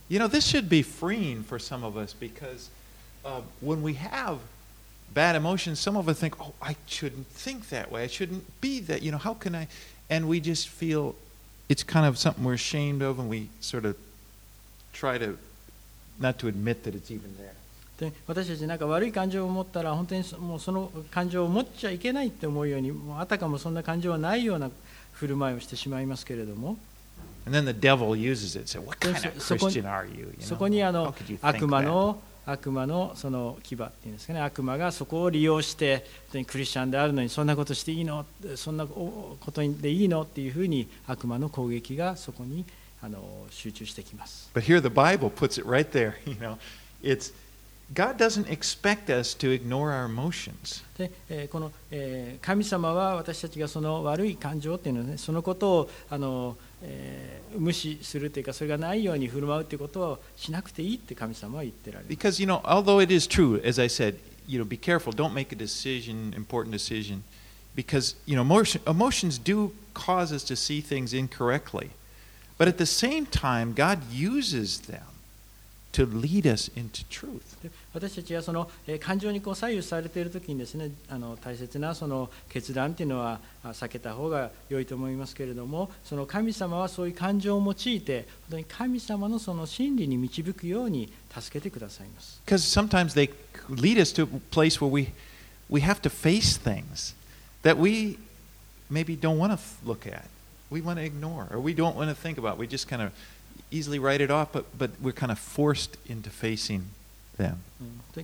[0.09, 2.71] You know, this should be freeing for some of us because
[3.25, 4.39] uh, when we have
[5.13, 8.05] bad emotions, some of us think, oh, I shouldn't think that way.
[8.05, 9.03] I shouldn't be that.
[9.03, 9.67] You know, how can I?
[10.09, 11.17] And we just feel
[11.69, 13.97] it's kind of something we're shamed of and we sort of
[14.93, 15.37] try to
[16.19, 17.53] not to admit that it's even there.
[17.99, 24.71] で私たちなんか悪い感情を持ったら本当にそ,もうその感情を持っちゃいけないって思うようにもうあたかもそんな感情はないような
[25.13, 26.77] 振る舞いをしてしまいますけれども
[29.39, 32.21] そこにあの悪魔の。
[32.47, 38.25] 悪魔のその牙っていうんですかね悪魔がそこを利用して本当にクリスチャンであるのにそんなことしていいの？
[38.55, 40.23] そんなことでいいの？
[40.23, 42.65] っていうふうに悪魔の攻撃がそこに
[43.03, 44.51] あの集中してきます。
[44.55, 46.15] But here the Bible puts it right there.
[46.27, 46.57] You know,
[47.03, 47.33] it's
[47.95, 50.85] God doesn't expect us to ignore our emotions.
[50.99, 64.16] で、えーこの、えー神様は私たちがその悪い感情っていうのはねそのことをあの、えー無視するというかそれがないように振る舞うということをしなくていいって神様は言ってられる Because, you know, although it is true, as I said,
[64.48, 67.24] you know, be careful, don't make a decision, important decision,
[67.76, 71.92] because, you know, emotion, emotions do cause us to see things incorrectly.
[72.58, 75.04] But at the same time, God uses them
[75.97, 77.41] To lead us into truth.
[77.63, 93.31] で私たちはその、えー感情にこう左右されている時にですねあの大切なその決断っていうのはあ避けた方が良いと思いますけれどもその神様はそういう感情を用いて本当に神様のその真理に導くように助けてくださいます Because sometimes they
[93.71, 95.09] lead us to a place where we,
[95.69, 97.15] we have to face things
[97.63, 98.19] that we
[98.91, 100.27] maybe don't want to look at,
[100.71, 102.59] we want to ignore, or we don't want to think about.
[102.59, 103.13] We just kind of
[103.71, 106.83] easily write it off, but, but we're kind of forced into facing
[107.39, 107.63] them.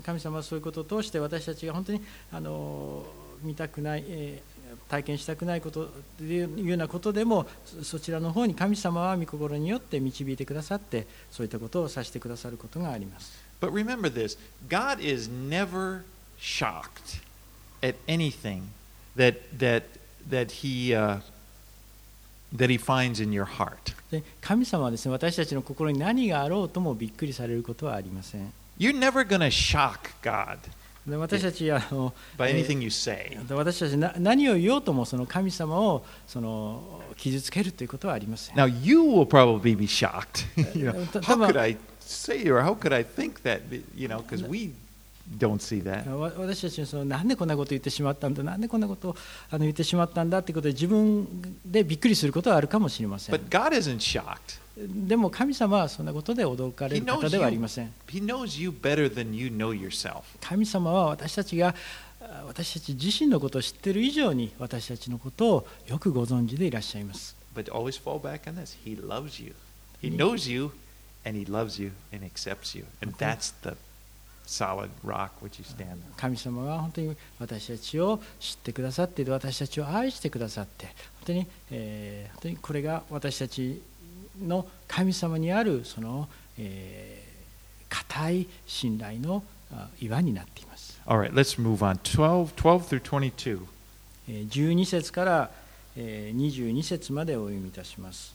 [0.02, 2.00] 神様はそういうことを通して私たちが本当に
[2.32, 3.04] あの
[3.42, 4.52] 見たくない、えー
[4.88, 13.32] 体験したくないことというようなことでもそそちらの方に神様は御心によって導いてくださってそういったことをさせてくださることがあります。
[13.60, 14.36] But remember this
[14.68, 16.02] God is never
[16.38, 17.22] shocked
[17.82, 18.64] at anything
[19.16, 19.84] that, that,
[20.28, 21.20] that, he, uh,
[22.56, 23.94] that he finds in your heart.
[24.10, 28.52] で神様はですね私たちの心に何があろうともびっくりされることはありません。
[28.78, 30.58] You're never going to shock God
[31.06, 33.38] で私たちはあの by えー anything you say.
[33.48, 38.56] で私たちな何を言おうともその神様をその傷つけるということはありません。
[38.56, 40.46] Now you will probably be shocked.
[40.78, 43.62] you know, Uh, how could I say or how could I think that?
[43.96, 44.72] You know, because we
[45.38, 49.16] 私たちはそのなんでこんなこと言ってしまったんだなんでこんなこと
[49.50, 51.26] あの言ってしまったんだってことで自分
[51.64, 53.40] でびっくりすることはあるかもしれません。
[54.76, 57.92] でも神様はそんなことで驚かれるではありません。
[58.08, 60.22] He knows you better than you know yourself.
[60.40, 61.74] 神様は私たちが
[62.46, 67.36] 私たち自身のことを知っている以上に私たちのことをよくご存知でいらっしゃいます。
[67.54, 68.76] But always fall back on this.
[68.84, 69.54] He loves you.
[70.00, 70.72] He knows you
[71.24, 72.86] and he loves you and accepts you.
[73.02, 73.76] And that's the
[74.52, 75.92] solid rock which you stand?
[75.92, 75.96] on.
[76.16, 80.94] 神様は本当に私たちを知ってくださっている私たちを愛してくださって本
[81.26, 83.80] 当に、えー本当にこれが私たち
[84.44, 87.32] の神様にあるその、えー
[87.88, 91.96] 固い信頼のあ岩になっています、All right, let's move on.
[92.02, 93.60] 12, 12 through 22.
[94.28, 95.50] えー12節から、
[95.96, 98.34] えー22節までお読みいたします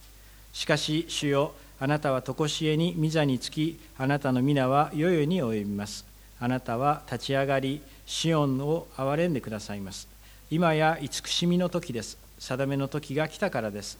[0.54, 6.07] しかし主よあなたは常しえに御座につきあなたの皆は世々に及びます
[6.40, 10.08] あなたは立ち上がりシオンを憐れんでくださいます。
[10.50, 12.18] 今や慈しみの時です。
[12.40, 13.98] 定めの時が来たからです。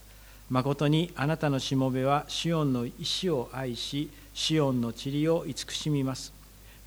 [0.50, 6.32] 誠にあなたのしもべはシオンの石を愛しシオンの塵を慈しみます。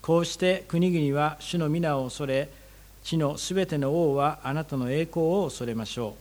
[0.01, 2.49] こうして国々は主の皆を恐れ
[3.03, 6.17] 地のすべての王はあなたの栄光を恐れましょ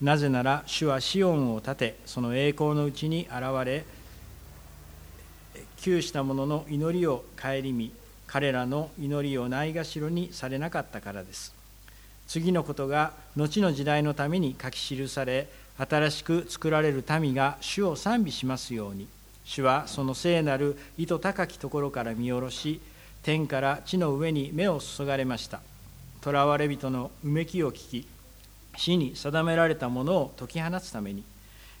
[0.00, 0.04] う。
[0.04, 3.84] なぜなら主はシオンを立てその栄光のうちに現れ
[5.78, 7.90] 窮した者の祈りを顧み
[8.26, 11.54] 彼らの祈りをないがしろにされなかったからです。
[12.26, 19.06] 次のことが後の時代のために書き記され新しく作られる民が主を賛美しますように。
[19.44, 22.80] 主はその聖なる意図高きところから見下ろし
[23.22, 25.60] 天から地の上に目を注がれました。
[26.22, 28.08] 囚われ人のうめきを聞き
[28.76, 31.22] 死に定められたものを解き放つために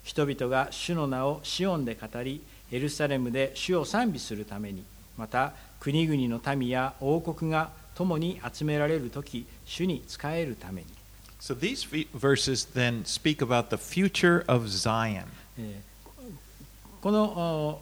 [0.04, 4.84] 人々が主の名をシオンで語りエルサレムで主を賛美するために
[5.16, 10.86] また国々の民や王国が共に集められる時主に仕えるために、
[11.40, 15.24] So these verses then speak about the future of Zion.
[15.58, 15.96] えー
[17.06, 17.80] この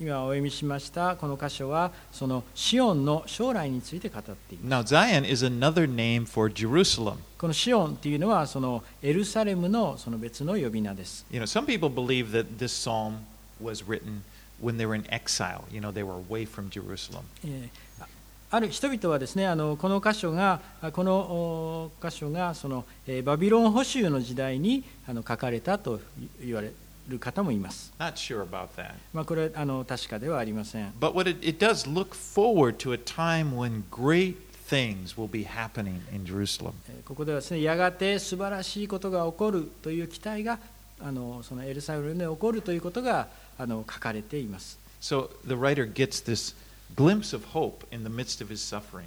[0.00, 7.14] 今お読みしましたこの箇所はそのシオンの将来について語っています Now, Zion is another name for Jerusalem.
[7.38, 11.24] このシオンっていうのはそのエルサレムのその別の呼び名です。
[11.30, 13.20] You know, some people believe that this psalm
[13.62, 14.22] was written
[14.62, 15.64] when they were in exile.
[15.70, 17.22] You know, they were away from Jerusalem.
[17.44, 18.06] えーあ
[18.50, 26.00] ある人々はですねあのこの箇所があこのお箇所がその、えーバビロン捕囚の時代にあの書かれたと
[26.40, 26.70] 言われ
[27.08, 27.92] る方もいます。
[27.98, 28.92] Not sure about that.
[29.12, 30.92] まあ、これあの確かではありません。
[31.00, 34.36] But what it, it does look forward to a time when great
[34.68, 36.74] things will be happening in Jerusalem.
[36.88, 40.60] えーここではですねやがて素晴らしいことが起こるという期待が
[41.00, 43.26] あのそのエルサレムで起こるということが
[43.57, 44.79] あの書かれています。
[45.01, 46.55] So the writer gets this
[46.95, 49.03] glimpse of hope in the midst of his suffering.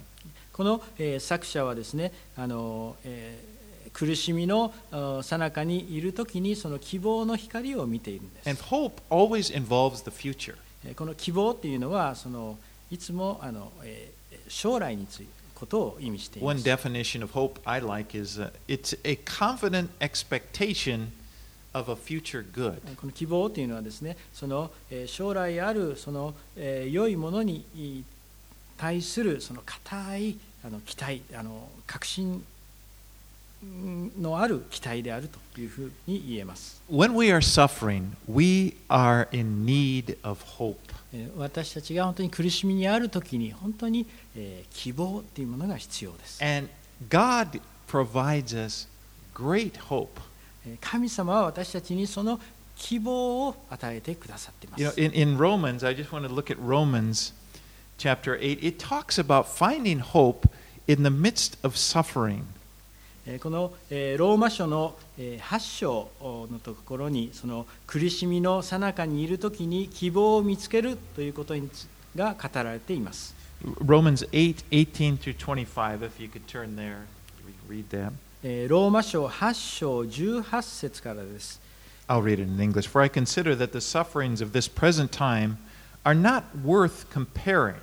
[0.51, 3.53] この、えー作者はですねあの、えー
[3.91, 4.73] 苦しみの
[5.21, 8.49] さなかにいるときにその希望の光を見ているんです。
[8.49, 10.55] And hope always involves the future.
[10.85, 12.57] えーこの希望っていうのはその
[12.89, 16.67] いつもあの、えー将来についてことを意味していま One す。
[16.67, 21.07] definition of hope I like is uh, it's a confident expectation
[21.78, 22.80] of a future good.
[22.96, 28.02] この希望というのはですねその、えー将来あるその、えー良いものにい
[28.76, 32.44] 対するその固いあの期待あの確信
[34.20, 36.80] のある期待であるというふうに言えます。
[36.90, 40.76] When we are suffering, we are in need of hope.
[41.12, 46.44] えー私たちが本当に苦しみにあるときに本当に、えー希望というものが必要です。
[46.44, 46.68] And
[47.08, 48.88] God provides us
[49.34, 50.08] great hope.
[50.72, 52.38] えー神様は私たちにその
[52.76, 55.00] 希望を与えてくださっていま You know, す。
[55.00, 57.32] in, in Romans, I just want to look at Romans
[57.98, 58.62] chapter 8.
[58.62, 60.48] It talks about finding hope
[60.86, 62.42] in the midst of suffering.
[63.26, 71.54] えーこのえーローマ書のえー8章のところにその苦しみの最中にいるときに希望を見つけるということ
[72.16, 73.34] が語られています。
[73.84, 77.06] Romans 8, 18 through 25, if you could turn there,
[77.68, 78.12] read that.
[78.43, 81.61] えーローマ書8章18節からです。
[82.07, 82.87] I'll read it in English.
[82.87, 85.57] For I consider that the sufferings of this present time
[86.03, 87.79] are not worth comparing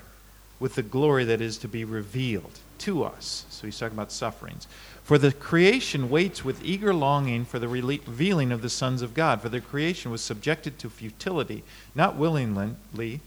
[0.60, 3.46] with the glory that is to be revealed to us.
[3.48, 4.66] So he's talking about sufferings.
[5.02, 9.14] For the creation waits with eager longing for the rele- revealing of the sons of
[9.14, 9.40] God.
[9.40, 13.20] For the creation was subjected to futility, not willingly,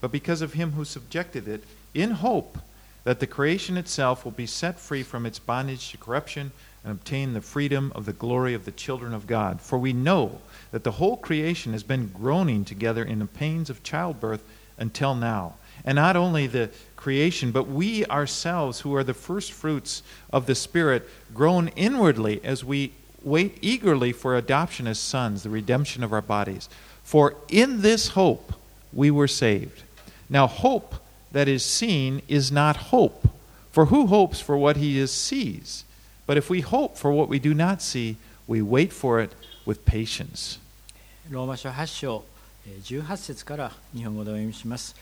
[0.00, 1.64] but because of him who subjected it,
[1.94, 2.58] in hope
[3.04, 6.52] that the creation itself will be set free from its bondage to corruption
[6.85, 9.59] and obtain the freedom of the glory of the children of God.
[9.59, 10.39] For we know
[10.71, 14.43] that the whole creation has been groaning together in the pains of childbirth
[14.77, 15.55] until now.
[15.83, 20.53] And not only the creation, but we ourselves, who are the first fruits of the
[20.53, 22.91] Spirit, groan inwardly as we
[23.23, 26.69] wait eagerly for adoption as sons, the redemption of our bodies.
[27.01, 28.53] For in this hope
[28.93, 29.81] we were saved.
[30.29, 30.95] Now, hope
[31.31, 33.27] that is seen is not hope.
[33.71, 35.83] For who hopes for what he is sees?
[36.27, 38.15] But if we hope for what we do not see,
[38.47, 39.35] we wait for it
[39.67, 40.59] with patience.
[41.29, 42.23] ローマ書8章
[42.83, 44.95] 18節から日本語でお読みします。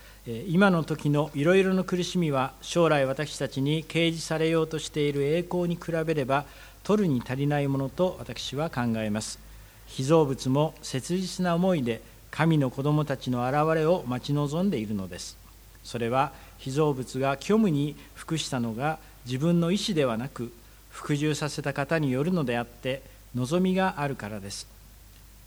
[0.48, 6.44] 今の時のいろいろな苦しみは将来私たちに掲示されようとしている栄光に比べれば
[6.84, 9.40] 取るに足りないものと私は考えます。
[9.88, 15.38] 被造物も切実な思いで神の子供たちの現れを待ち望んでいるのです。
[15.86, 20.52] それは被造物が虚無に服したのが自分の意思ではなく
[20.94, 23.02] 服従させた方によるのであって
[23.36, 24.74] 望みがあるからです。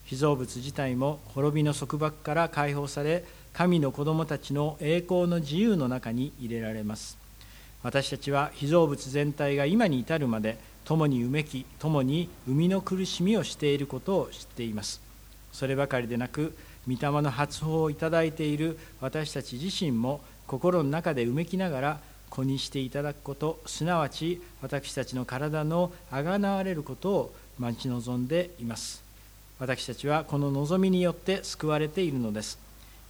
[0.07, 7.19] 被造物自体も滅びの束縛から解放され神の子供たちの栄光の自由の中に入れられます
[7.83, 15.01] 私たちは被造物全体が今に至るまで共にうめき共に生みの苦しみをしていることを知っています
[15.53, 16.57] そればかりでなく
[16.87, 23.61] 御霊の発砲をいただいている私たち自身も心の中でうめきながら子にしていただくこと。
[23.67, 29.03] すなわち私たちの体のあがなわれることを待ち望んでいます。
[29.59, 32.59] 私たちはこの望みによって救われているのです。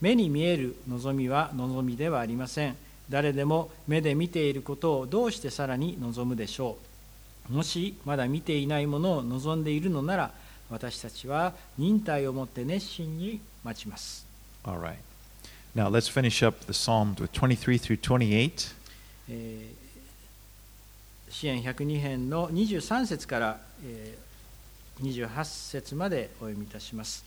[0.00, 2.76] 目に見える望みは望みではありません。
[3.08, 6.76] 誰でも目で見ていることをどうしてさらに望むでしょ
[7.50, 7.52] う。
[7.52, 10.30] もしまだ見ていないものを望んでいるのなら
[10.68, 14.26] 私たちは忍耐をもって熱心に待ちます。
[14.64, 14.96] All right.
[15.76, 18.74] Now let's finish up the Psalm with 23 through 28.
[19.28, 19.72] え
[21.28, 24.16] 支援102編の23節から、え
[25.02, 27.24] 28節までお読みいたします。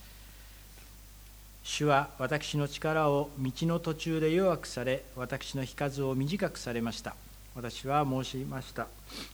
[1.64, 7.16] 主は私の力を道の途中で弱くされ、私の日数を短くされました。
[7.56, 8.88] 私は申しました。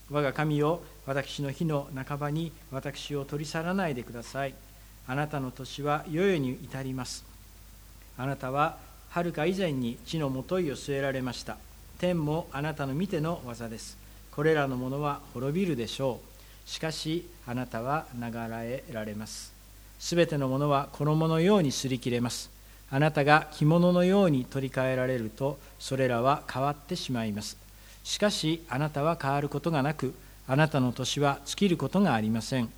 [0.10, 4.56] 我が神よ、私の日の半ばに私を取り去らないでください。
[5.08, 7.24] あなたの年は世々に至ります。
[8.18, 8.78] あなたは
[9.12, 11.58] 遥か以前に地のもといを据えられました。
[11.96, 13.98] 天もあなたの見ての技です。
[14.32, 16.20] これらのものは滅びるでしょ
[16.66, 16.70] う。
[16.70, 18.32] しかしあなたは流
[18.64, 19.54] えられます。
[20.00, 22.50] すべてのものは衣のように擦り切れます。
[22.92, 27.58] あなたが着物のように取り替えられると、それらは変わってしまいます。
[28.04, 30.14] しかしあなたは変わることがなく、
[30.48, 32.70] あなたの年は尽きることがありません。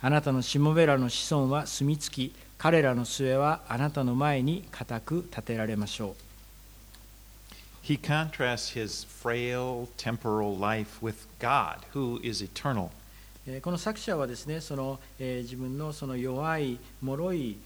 [0.00, 6.31] あなたのしもべらの子孫は住み着き、彼らの末はあなたの前に固く立てられましょう
[7.82, 12.90] he contrasts his frail temporal life with God, who is eternal.
[13.60, 17.56] この作者はですねその、えー、自分のその弱い、脆い、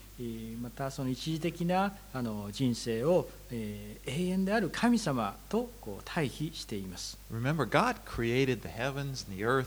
[0.62, 7.18] またその一時的なあの人生を、えー、永遠である神様とこう対比しています。
[7.30, 9.66] Remember, God created the heavens and the earth.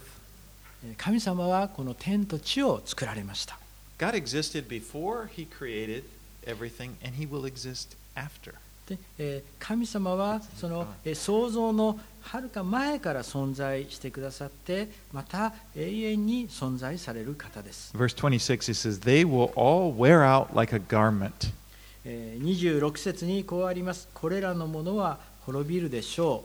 [0.98, 3.60] 神様はこの天と地を作られました。
[4.00, 6.06] God existed before He created
[6.48, 8.56] everything, and He will exist after.
[8.90, 21.32] で、えー神様はその、えー創造のはるか前から存在してくださってまた永遠に存在される方です、Verse 26, it says, They will all wear out like a garment.
[22.06, 26.44] えー26節にこうありますこれらのものは滅びるでしょ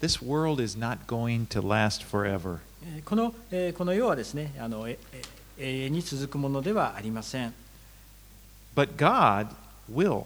[0.00, 2.58] う This world is not going to last forever.
[2.84, 5.22] えーこの,、えーこの世はですねあのええ
[5.58, 7.52] 永遠に続くものではありません
[8.74, 9.48] But God
[9.92, 10.24] will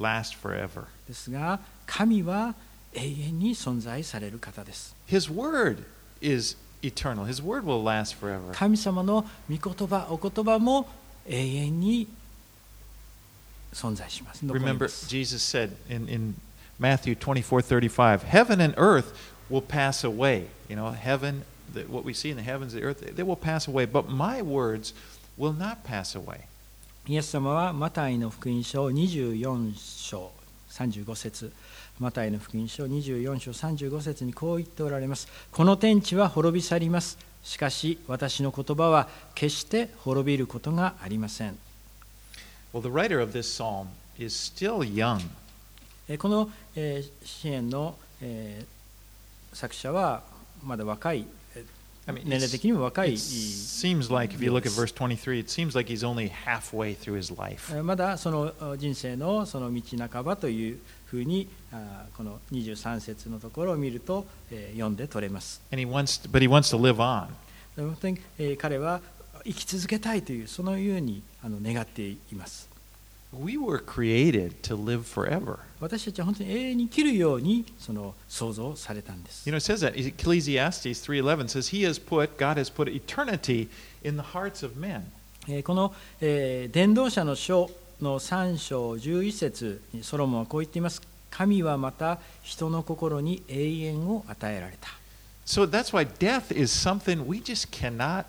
[0.00, 0.84] last forever.
[1.08, 2.54] ですが神は
[2.94, 5.84] 永遠に存在される方です His word
[6.20, 7.26] is eternal.
[7.26, 8.52] His word will last forever.
[8.52, 10.88] 神様の御言葉お言葉も
[11.26, 12.08] 永遠に
[13.72, 16.34] 存在します残りま Remember, す Jesus said in, in
[16.78, 19.12] Matthew 24 35, Heaven and earth
[19.48, 20.48] will pass away.
[20.68, 23.66] You know, heaven, the, what we see in the heavens, the earth, they will pass
[23.68, 23.86] away.
[23.86, 24.92] But my words
[25.36, 26.46] will not pass away.
[27.07, 30.31] イエス様はマタイの福音書24章
[30.69, 31.51] 35節。
[31.99, 35.27] マタイの福音書24章35節にこう言っておられます。
[35.51, 37.17] この天地は滅び去ります。
[37.43, 41.57] しかし私の言葉は決して滅びることがありません。
[42.71, 43.87] Well, the writer of this psalm
[44.19, 45.21] is still young.
[46.07, 50.21] えーこの、えー支援の、えー作者は
[50.63, 51.25] まだ若い、え
[52.07, 53.11] 年齢的にも若い。
[53.11, 61.47] Like、23, it seems like he's only halfway through まだその人生のその道半ばというふうに、
[62.17, 65.61] この23節のところを見ると、読んで取れます。
[68.57, 69.01] 彼は
[69.43, 72.70] 生き続けたいという、そのように願っています。
[73.33, 75.59] We were created to live forever.
[75.79, 79.49] 私たちは本当に永遠に生きるようにその創造されたんです。
[79.49, 83.69] You know, it says that Ecclesiastes 3:11 says he has put God has put eternity
[84.03, 85.03] in the hearts of men.
[85.47, 87.69] えーこの、えー伝道者の書
[88.01, 91.01] の3章11節にソロモンはこう言っています。
[91.29, 94.89] 神はまた人の心に永遠を与えられた。
[95.45, 98.25] So that's why death is something we just cannot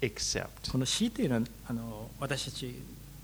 [0.00, 0.72] accept.
[0.72, 2.74] この死というのはあの私たち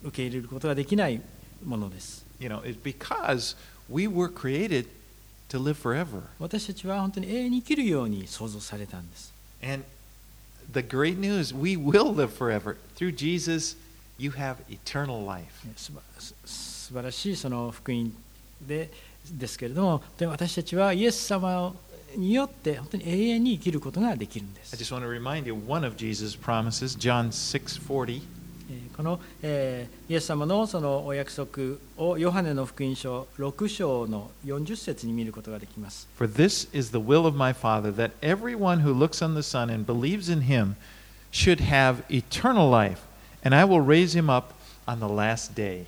[0.03, 1.21] 受け入れることができない
[1.65, 2.25] ものです。
[2.39, 3.55] You know, it's because
[3.89, 4.87] we were created
[5.49, 6.23] to live forever.
[6.39, 9.33] 私たちは本当に永遠に生きるように創造されたんです。
[9.63, 9.83] And
[10.71, 12.77] the great news, we will live forever.
[12.95, 13.75] Through Jesus,
[14.19, 15.65] you have eternal life.
[15.65, 18.13] ねすばす素晴らしいその福音
[18.67, 18.91] で
[19.31, 21.73] ですけれども、で私たちはイエス様
[22.15, 24.75] によって本当に永遠に生きることができるんで I す。
[24.75, 28.21] just want to remind you one of Jesus' promises, John 6:40.
[28.72, 36.08] えーこの、えーイエス様のそのお約束をヨハネの福音書6章の40節に見ることができます。
[36.16, 39.84] For this is the will of my Father, that everyone who looks on the Son and
[39.84, 40.74] believes in him
[41.30, 43.00] should have eternal life,
[43.44, 44.54] and I will raise him up
[44.86, 45.86] on the last day.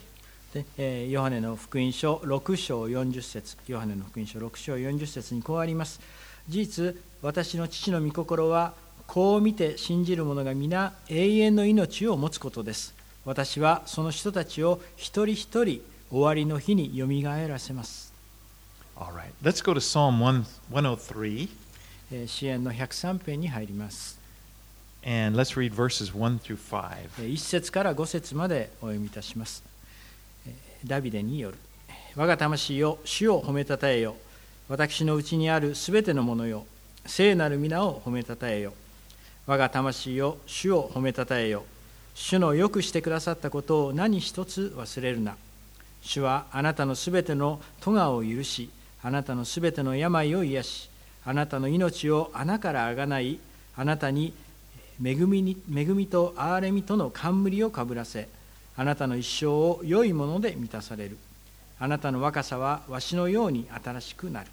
[0.53, 6.01] でえーヨハネの福音書6章40節ヨハネの福音書6章40節にこうあります
[6.49, 8.75] 事実私の父の御心は
[9.07, 12.95] こう見て信じる者が皆永遠の命を持つことです。
[13.25, 15.81] 私はその人たちを一人一人
[16.11, 18.13] 終わりの日によみがえらせます。
[18.97, 21.49] All right, let's go to Psalm 1 103,
[22.13, 24.19] えー支援の103編に入ります。
[25.07, 26.97] And let's read verses 1 through 5.
[27.21, 29.63] えー1節から5節までお読みいたします。
[30.47, 31.59] えーダビデによる。
[32.17, 34.17] 我が魂よ主を褒めたたえよ。
[34.69, 36.67] 私のうちにあるすべてのものよ。
[37.07, 38.73] 聖なる皆を褒めたたえよ
[39.47, 41.65] 我が魂よ主を褒めたたえよ
[42.15, 45.37] 主のよくしてくださったことを何一つ忘れるな。
[46.01, 48.71] 主はあなたのすべての咎を許し
[49.03, 50.91] あなたのすべての病を癒し
[51.25, 53.39] あなたの命を穴からあがない
[53.77, 54.33] あなたに
[55.03, 58.29] 恵みに恵みと憐れみとの冠をかぶらせ
[58.77, 61.19] あなたの一生を良いもので満たされる。
[61.79, 64.47] あなたの若さはわしのように新しくなる。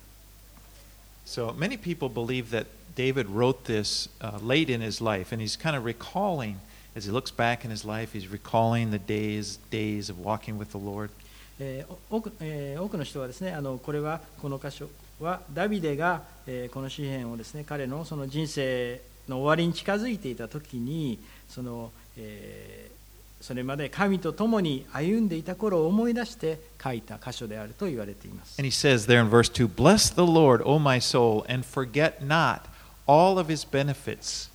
[1.26, 5.57] So many people believe that David wrote this uh, late in his life, and he's
[5.57, 6.57] kind of recalling,
[6.97, 10.71] as he looks back in his life, he's recalling the days, days of walking with
[10.71, 11.11] the Lord.
[11.59, 14.89] えー多くえー多くの人はですねあのこれはこの箇所
[15.21, 22.97] はダビデが、えーこの詩篇をですね彼のその人生の終わりに近づいていた時にその、えー
[23.39, 31.63] それまで神と共に歩んでいた頃を思い出して書いた箇所であると言われています And he says there in verse 2 Bless the Lord, O my soul, and
[31.65, 32.63] forget not
[33.08, 34.50] all of his benefits.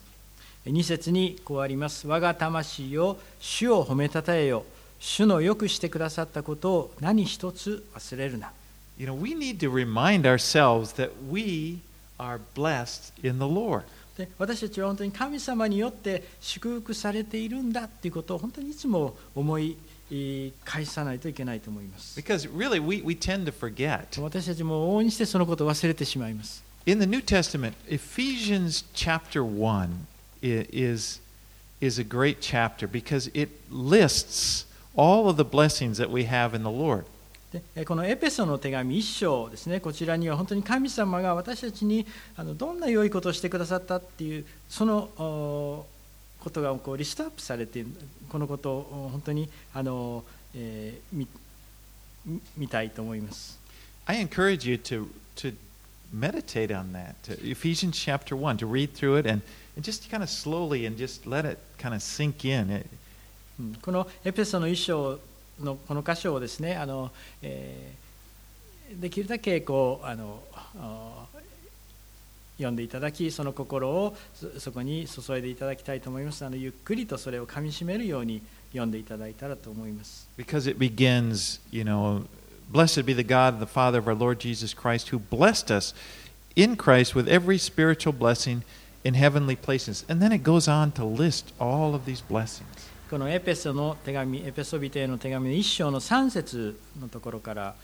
[0.64, 4.64] 2節にこうあります我が魂よ主を褒めたたえよ
[4.99, 8.51] 主のよくしてくださったことを何一つ忘れるな
[8.99, 11.80] You know, we need to remind ourselves that we
[12.18, 13.82] are blessed in the Lord.
[14.16, 19.76] で私たちは本当に神様によって祝福されているんだっていうことを本当にいつも思い
[20.11, 24.20] えー返さないといけないと思います Because really, we, we tend to forget.
[24.22, 30.07] 私たちも往々にしてそのことを忘れてしまいます In the New Testament, Ephesians chapter 1
[30.43, 31.20] i- is,
[31.80, 36.62] is a great chapter because it lists all of the blessings that we have in
[36.62, 37.05] the Lord.
[37.87, 42.07] このエペソの手紙1章ですねこちらには本当に神様が私たちに
[42.59, 45.87] どんな良いことをしてくださったっていうそのお
[46.41, 47.89] ことがこうリストアップされている
[48.28, 50.22] このことを本当にあの、
[50.55, 51.26] えー見
[52.26, 53.59] 見見たいと思います
[54.05, 55.07] I encourage you to,
[55.37, 55.55] to
[56.12, 57.14] meditate on that.
[57.24, 59.42] To Ephesians chapter 1, to read through it and,
[59.74, 62.70] and just kind of slowly and just let it kind of sink in.
[62.70, 62.86] It,
[63.59, 65.18] うんこのエペソの1章
[65.61, 68.07] のこの箇所をですねあの、えー
[68.94, 70.42] できるだけこうあの
[70.78, 71.26] あ
[72.57, 78.40] 読んでいただきその心をそそこに注いでいただきたいと思いますあのゆっくりとそれをかみしめるように
[78.70, 82.24] 読んでいただいたらと思います because it begins, you know,
[82.71, 85.95] blessed be the God and the Father of our Lord Jesus Christ, who blessed us
[86.55, 88.64] in Christ with every spiritual blessing
[89.05, 90.05] in heavenly places.
[90.09, 92.67] And then it goes on to list all of these blessings.
[93.09, 97.75] このエペソの手紙エペソビテへの手紙の1章の3節のところから、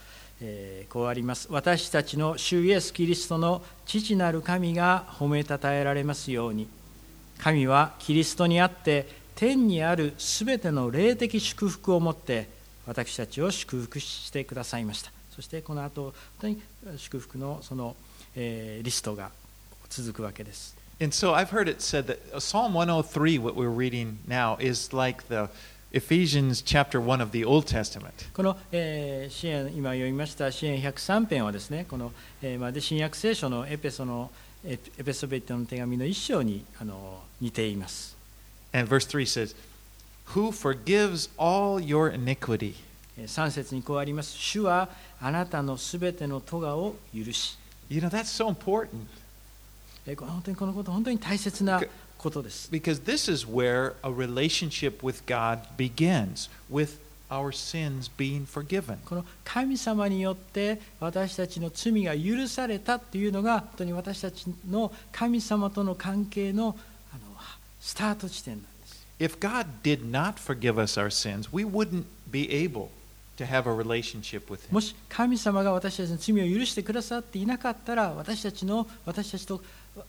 [0.40, 6.66] えーこうあります私たちの主イエス・キリストの父なる神が褒めたたえられますように
[7.38, 9.06] 神はキリストにあって
[9.36, 12.48] 天にあるすべての霊的祝福をもって
[12.86, 16.62] 私たちを祝福してくださいましたそしてこの後本当に
[16.96, 17.96] 祝福のその、
[18.34, 19.30] えーリストが
[19.88, 24.92] 続くわけです And so I've heard it said that uh, Psalm 103, what we're reading now, is
[24.94, 25.48] like the
[25.92, 28.12] Ephesians chapter 1 of the Old Testament.
[28.32, 34.30] この、えー支援今読みました支援103編はですねこの、えーまあで新約聖書のエペソの
[34.64, 38.16] エエペソベットの手紙の一章にあの似ています、
[38.72, 39.56] And verse 3 says,
[40.34, 42.74] Who forgives all your iniquity.
[43.18, 44.88] えー3節にこうあります主は
[45.20, 47.58] あなたのすべての咎を許し
[47.90, 48.88] You know, that's so important
[50.16, 51.80] 本当にこのこと本当に大切な
[52.18, 56.98] ことです because this is where a relationship with God begins, with
[57.30, 58.96] our sins being forgiven.
[59.04, 66.76] この神様によって私たちの罪が許されたっていうのが本当に私たちの神様との関係の
[67.12, 67.22] あの
[67.80, 68.71] スタート地点なんです
[69.22, 72.90] If God did not forgive us our sins, we wouldn't be able
[73.36, 74.72] to have a relationship with Him.
[74.72, 79.62] もし神様が私たちの罪を許してくださっていなかったら私たちの私たちと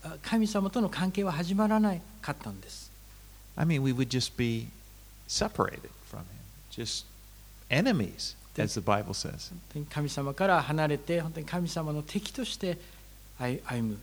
[0.03, 1.93] あ神様との関係は始まらな
[2.23, 2.89] かったんです。
[3.55, 4.69] I mean, we would just be
[5.27, 6.25] separated from Him,
[6.71, 7.05] just
[7.69, 9.53] enemies, as the Bible says.
[9.91, 12.79] 神様から離れて本当に神様の敵として
[13.37, 13.97] 歩歩む。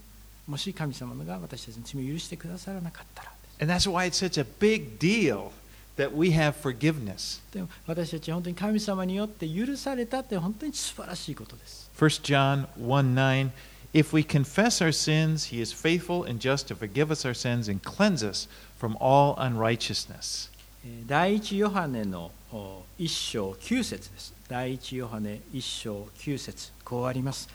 [0.47, 3.40] もし神様が私たちの罪を許してくださらなかったら。
[3.60, 5.52] And that's why it's such a big deal
[5.98, 7.42] that we have forgiveness.
[7.54, 11.90] でも私たちは本当に神様によって許されたって本当に素晴らしいことです。
[11.98, 13.50] 1 John 1 9
[13.94, 17.70] If we confess our sins, he is faithful and just to forgive us our sins
[17.70, 20.50] and cleanse us from all unrighteousness.
[20.86, 24.34] えー第一ヨハネのお一章九節です。
[24.50, 27.48] 第一ヨハネ一章九節こうあります。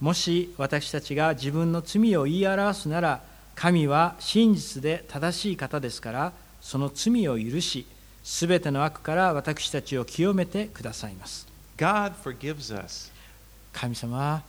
[0.00, 3.22] もし私たちが自分の罪を言い表すなら、
[3.59, 7.85] 神は真実で正しい方ですから、その罪を許し、
[8.23, 11.45] すべての悪から私たちを清めてくださいます。
[11.77, 13.11] God forgives us.
[13.73, 14.41] 神様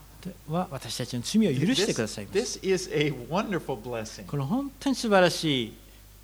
[0.49, 2.39] は私たちの罪を許してくださいます。
[2.39, 4.27] This is a wonderful blessing.
[4.27, 5.75] この本当に素晴らしい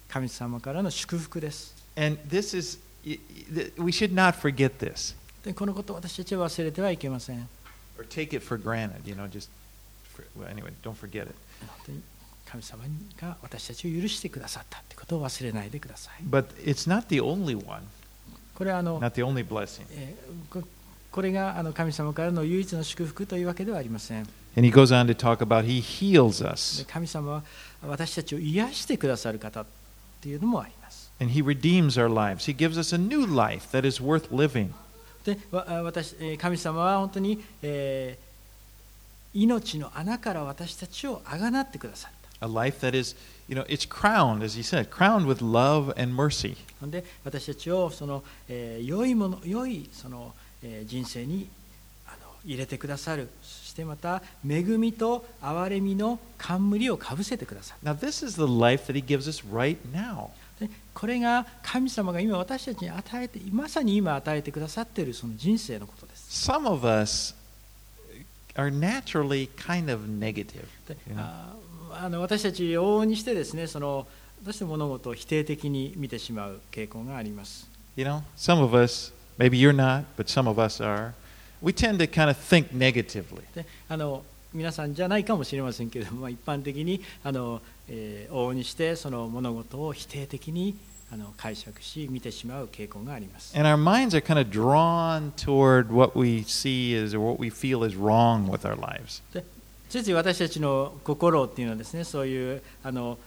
[0.08, 1.74] 神様からの祝福です。
[1.96, 3.18] And this is, we
[3.90, 7.48] should not forget this でこのことを私たちは忘れてはいけません。
[7.98, 9.00] or take it for granted.
[9.04, 9.48] You know, just,
[10.14, 11.34] for, well, anyway, don't forget it.
[12.50, 12.84] 神様
[13.20, 16.24] が私たちを許してくださったということを忘れないでください。
[16.24, 17.82] But it's not the only one,
[18.54, 19.84] これはあの、not the only blessing.
[19.90, 20.66] えーこ
[21.12, 24.28] これがあの神様からの唯一の祝福というわけではありません。
[24.56, 27.42] And he goes on to talk about he heals で us 神様は
[27.86, 29.66] 私たちを癒してくださる方っ
[30.20, 31.10] ていうのもあります。
[31.20, 32.44] and he redeems our lives.
[32.44, 34.72] He gives us a new life that is worth living.
[35.24, 38.26] で私えー神様は本当に、えー
[39.38, 42.15] 命の穴から私たちをあがなってくださった。
[42.40, 43.14] A life that is,
[43.48, 46.56] you know, it's crowned, as he said, crowned with love and mercy.
[46.82, 51.48] で私たちをその、えー良いもの良いその、えー人生に
[52.06, 60.28] あの入れてくださるそしてまた恵みと憐れみの冠をかぶせてくださる Now, this is the life that he gives us right now.
[60.60, 67.34] でこれが神様が今私たちに与えてまさに今与えてくださっているその人生のことです Some of us
[68.54, 70.64] are naturally kind of negative.
[70.88, 71.22] で you know.
[72.02, 74.06] ああの私たち往々にしてですねその
[74.42, 81.12] どうしても物事を否定的に見てしまう傾向があります You know, some of us, maybe you're not, but some of us are.
[81.62, 83.42] We tend to kind of think negatively.
[83.54, 84.22] であの
[84.52, 90.76] 皆さんじゃないかもしれませんけれども、まあ、一般的にあの、えー往々にしてその物事を否定的に
[91.12, 93.56] あの解釈し見てしまう傾向があります。
[93.56, 97.86] And our minds are kind of drawn toward what we see is or what we feel
[97.86, 99.22] is wrong with our lives.
[99.88, 103.18] ついつい私たちの心っていうのはですねそういうあの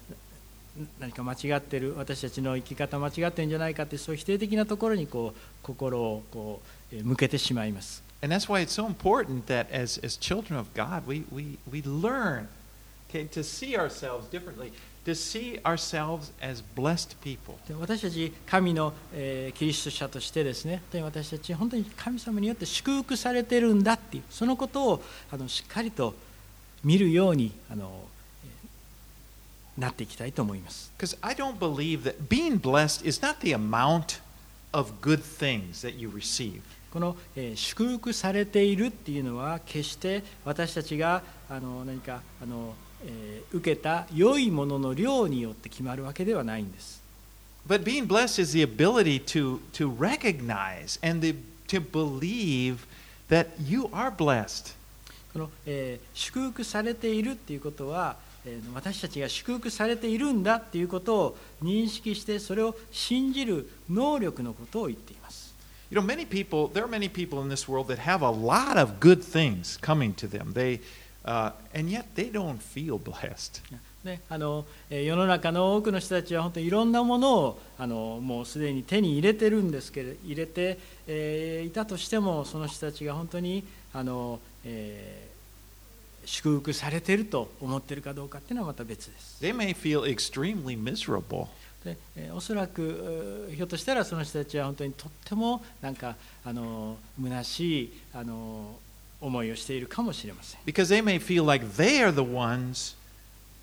[1.00, 8.04] 何か間違ってる私たちの生き方間違ってるんじゃないかってそういう否定的なところにこう心をこうえー向けてしまいます。
[8.22, 12.48] And that's why it's so important that as, as children of God, we, we, we learn
[13.10, 14.74] okay, to see ourselves differently,
[15.06, 17.56] to see ourselves as blessed people.
[17.68, 26.14] で私たち神の、えーキリスト者としてですね私たち本当に神様によって祝福されてるんだっていうそのことをあのしっかりと
[26.84, 28.08] 見るようにあの
[29.78, 30.92] なっていきたいと思います。
[36.92, 37.16] この、
[37.56, 42.76] 祝福されているっていうのは決して私たちがあの何かあの、
[43.52, 47.02] 受けた良いものの量によって決まるわけではないんです。
[47.68, 51.26] But being blessed is the ability to, to recognize and
[51.68, 52.88] to believe
[53.30, 54.74] that you are blessed.
[55.34, 58.16] この、えー祝福されているっていうことは、
[58.46, 65.50] えー私たちが祝福されているんだっていうことを認識してそれを信じる能力のことを言っています。
[65.92, 69.00] You know, many people, there are many people in this world that have a lot of
[69.00, 70.54] good things coming to them.
[70.54, 70.82] They,
[71.26, 73.62] uh, and yet they don't feel blessed.
[74.04, 83.64] ね、あのえー世の中の多くの人たちは本当にいろんなものをあのもうすでに手に入れてるんですけれ入れて、えーいたとしてもその人たちが本当に
[83.94, 85.30] あの、えー
[86.26, 89.44] 祝福されていると思っているかどうかっていうのはまた別です。
[89.44, 91.48] They may feel extremely miserable.
[91.84, 98.78] でえーおそらくひょっとしたらその人たちは本当にとってもなんかあの虚しいあの
[99.22, 100.60] 思いをしているかもしれません。
[100.66, 102.96] Because they may feel like they are the ones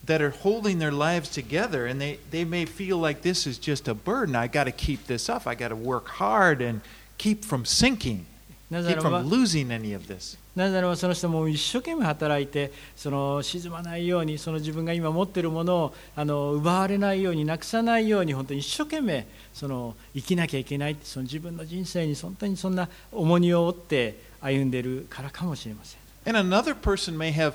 [0.05, 3.89] that are holding their lives together and they, they may feel like this is just
[3.89, 4.35] a burden.
[4.35, 5.47] I got to keep this up.
[5.47, 6.81] I got to work hard and
[7.19, 8.27] keep from sinking,
[8.71, 10.37] keep from losing any of this.
[10.57, 26.01] なぜならばその人も一生懸命働いてその沈まないようにその自分が今持っているものをあの奪われないようになくさないように本当に一生懸命その生きなきゃいけないその自分の人生に本当にそんな重荷を負って歩んでいるからかもしれません。
[26.27, 27.55] And another person may have,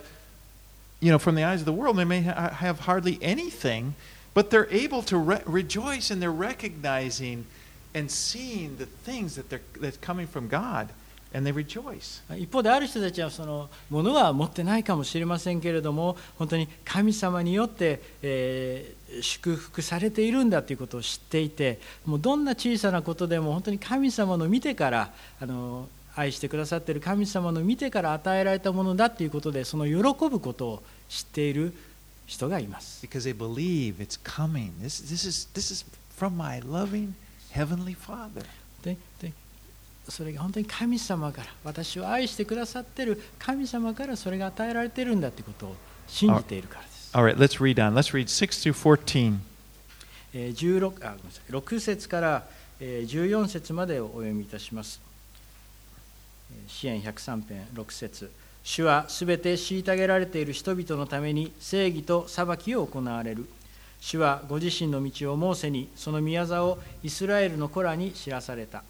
[1.02, 3.95] you know, from the eyes of the world, they may have hardly anything,
[4.36, 7.45] but they're able to re- rejoice and they're recognizing
[7.93, 10.89] and seeing the things that they're, that's coming from God.
[12.38, 31.74] 一方である人たちはそのものは持ってないかもしれませんけれども本当に神様によって、えー祝福されているんだということを知っていてもうどんな小さなことでも本当に神様の見てからあの愛してくださっている神様の見てから与えられたものだということでその喜ぶことを知っている
[32.26, 33.06] 人がいます。
[33.06, 34.72] because they believe it's coming.
[34.82, 35.86] This, this, is, this is
[36.18, 37.14] from my loving
[37.54, 38.46] Heavenly Father.
[38.84, 39.34] でで
[40.12, 47.18] それが本当に神様から私を愛してくださっている神様からそれが与えられているんだということを信じているからです。
[47.18, 47.93] All right, let's read on.
[47.93, 49.38] Let's read 6 through 14.
[50.34, 52.47] えー16あごめんなさい6節から
[52.80, 55.01] 14節までをお読みいたします。
[56.53, 58.30] えー詩篇103編6節
[58.64, 63.47] 主はすべて虐げられている人々のために正義と裁きを行われる。
[64.01, 68.84] 主はご自身の道をモーセに、その宮座をイスラエルの子らに知らされた。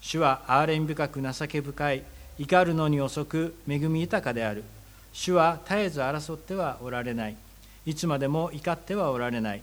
[0.00, 2.02] 主は憐れみ深く情け深い、
[2.38, 4.64] 怒るのに遅く恵み豊かである。
[5.12, 7.36] 主は絶えず争ってはおられない。
[7.86, 9.62] いつまでも怒ってはおられない。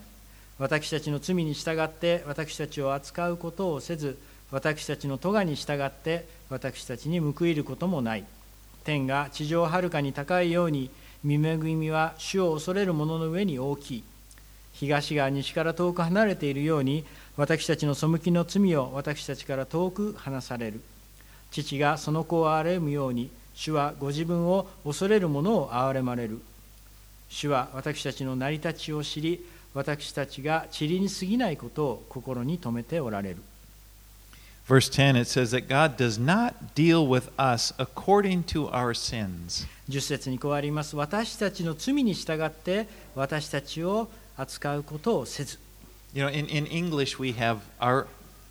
[0.58, 4.18] 私たちの罪に従って私たちを扱うことをせず、
[4.50, 8.24] 私たちの咎に従って私たちに報いることもない。
[8.84, 10.90] 天が地上はるかに高いように、
[11.24, 14.04] 見恵みは主を恐れる者の上に大きい。
[14.72, 17.04] 東が西から遠く離れているように、
[17.36, 20.80] 私たちの背きの罪を私たちから遠く離される。
[21.50, 26.40] 父がその子を憐れむように、主はご自分を恐れる者を憐れまれる。
[27.28, 33.36] 主は私たちの成り立ちを知り私たちが塵に過ぎないことを心に留めておられる
[34.68, 39.68] Verse 10 it says that God does not deal with us according to our sins.
[39.88, 45.58] 10節にこうあります私たちの罪に従って私たちを扱うことをせず
[46.13, 48.05] You know, in, in English we have our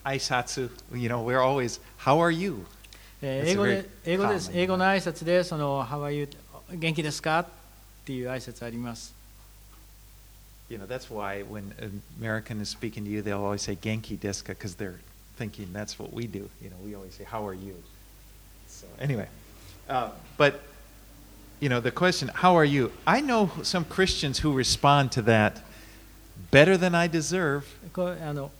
[0.04, 2.64] aisatsu, you know, we're always, how are you?
[3.22, 6.28] えー That's 英語 a で very 英語です common 英語の挨拶でその「How are you?
[6.72, 7.46] 元気ですか?」っ
[8.06, 9.12] ていう挨拶あります
[10.70, 14.16] You know, that's why when an American is speaking to you, they'll always say genki
[14.16, 15.00] desu because they're
[15.36, 16.48] thinking that's what we do.
[16.62, 17.74] You know, we always say, how are you?
[18.68, 19.26] So anyway,
[19.88, 20.60] uh, but
[21.58, 22.92] you know, the question, how are you?
[23.04, 25.60] I know some Christians who respond to that
[26.51, 27.63] better than I deserve.
[27.93, 28.51] こうあの、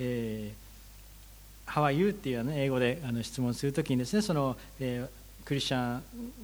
[0.00, 2.10] えー、How are you?
[2.10, 5.98] っていう、ね、英語であの質問するときにですねその、えークリスチャ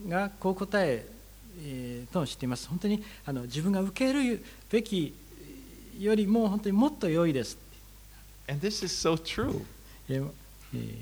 [0.06, 1.04] ンがこう答え
[1.62, 5.14] えーと知っています本当にあの自分が受けるべき
[5.98, 7.58] よりも本当にもっと良いです、
[8.48, 9.62] And this is so true.
[10.08, 10.30] えー
[10.74, 10.94] えー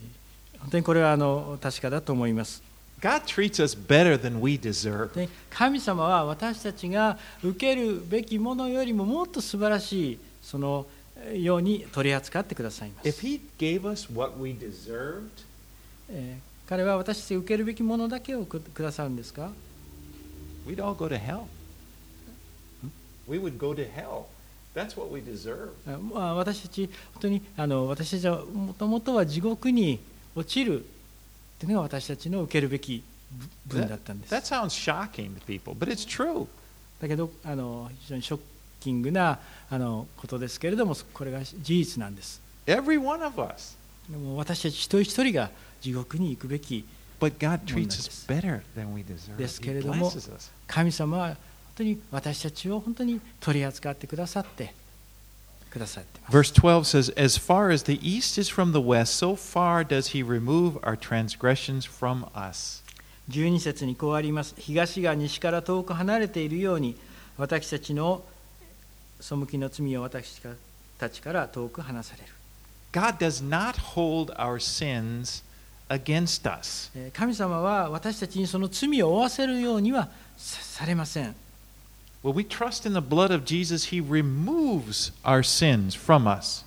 [0.58, 2.62] 本当にこれはあの確かだと思います
[3.02, 5.12] God treats us better than we deserve.
[5.14, 10.86] で神様は私たちが受けるべきものよりももっと素晴らしいその
[11.34, 15.28] ように取り扱ってくださいます If He gave us what we deserved,
[16.08, 19.50] えー彼は私たちが受けるべきものだけをくくださるんですか
[20.66, 21.42] we'd all go to hell.
[23.28, 24.24] We would go to hell.
[24.74, 25.70] That's what we deserve.
[26.34, 30.00] 私たち本当にあの私たちはもともとは地獄に
[30.34, 30.86] 落ちる
[31.62, 33.04] というのが私たちの受けるべき
[33.66, 36.48] 分分だったんです That sounds shocking to people, but it's true.
[37.00, 38.40] だけどあの非常にショッ
[38.80, 39.38] キングな
[39.70, 43.76] あのことですけれどもこれが事実なんです Every one of us.
[44.10, 45.50] でも私たち一人一人が
[45.80, 46.84] 地獄に行くべき
[47.20, 49.36] But God treats us better than we deserve.
[49.36, 50.10] ですけれども.
[50.66, 51.36] 神様は本
[51.76, 54.74] 当に私たちを本当に取り扱ってくださって
[55.72, 60.12] くださってます Verse 12 says, As far as the east is from the west, so far does
[60.12, 62.82] he remove our transgressions from us.
[63.30, 66.96] 12節にこうあります東が西から遠く離れているように
[67.38, 68.22] 私たちの
[69.20, 70.40] 背きの罪を私
[70.98, 72.32] たちから遠く離される
[72.92, 75.42] God does not hold our sins
[75.88, 76.90] against us.
[76.94, 81.34] えー神様は私たちにその罪を負わせるようにはさされません
[82.22, 86.64] Well, we trust in the blood of Jesus, He removes our sins from us.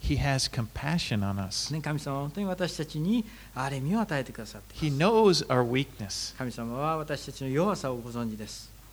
[0.00, 1.70] He has compassion on us.
[4.72, 6.34] He knows our weakness.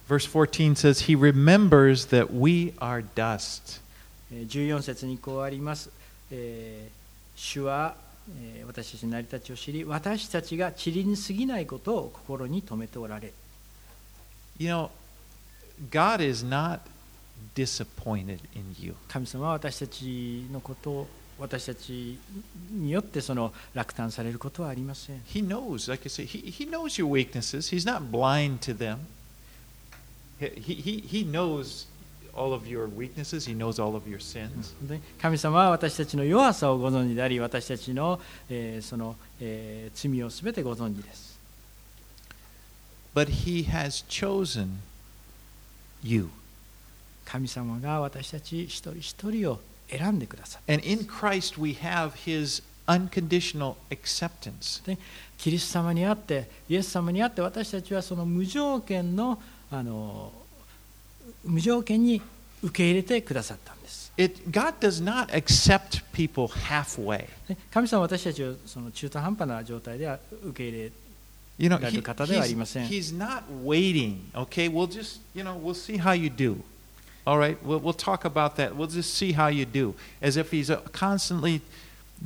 [0.07, 3.79] Verse 14 says, He remembers that we are dust.
[4.31, 5.89] 14節にこうあります。
[6.29, 6.98] えー
[7.39, 7.95] 主は、
[8.37, 13.33] えー私たちの成り立ちを知り私たちが塵に過ぎないことを心に留めておられる
[14.59, 14.89] You know,
[15.89, 16.81] God is not
[17.55, 18.93] disappointed in you.
[19.07, 21.07] 神様は私たちのことを
[21.39, 22.19] 私たち
[22.71, 27.73] によってその落胆されることはありません He knows, like I say, He, he knows your weaknesses.
[27.73, 29.07] He's not blind to them.
[30.39, 31.87] He, he, he knows
[35.21, 38.19] 神様は私たちの弱さをご存知であり、私たちの,、
[38.49, 41.37] えそのえ、罪をすてご存知です。
[47.25, 49.59] 神様が私たち一人一人を
[49.89, 50.61] 選んでくださっ。
[55.37, 60.31] キリスト様にあって、イエス様にあって、私たちはその無条件の,あの
[61.44, 62.20] 無条件に
[62.62, 64.12] 受け入れてくださったんです。
[64.16, 67.26] It, God does not accept people halfway.
[67.48, 70.92] で神様は私たちをその中途半端な状態では受け入れ
[71.56, 72.88] You know, られ he- る方ではあり he's, ません。
[72.88, 74.18] he's not waiting.
[74.34, 76.56] Okay, we'll just, you know, we'll see how you do.
[77.26, 78.74] All right, we'll, we'll talk about that.
[78.76, 79.94] We'll just see how you do.
[80.20, 81.60] As if he's uh, constantly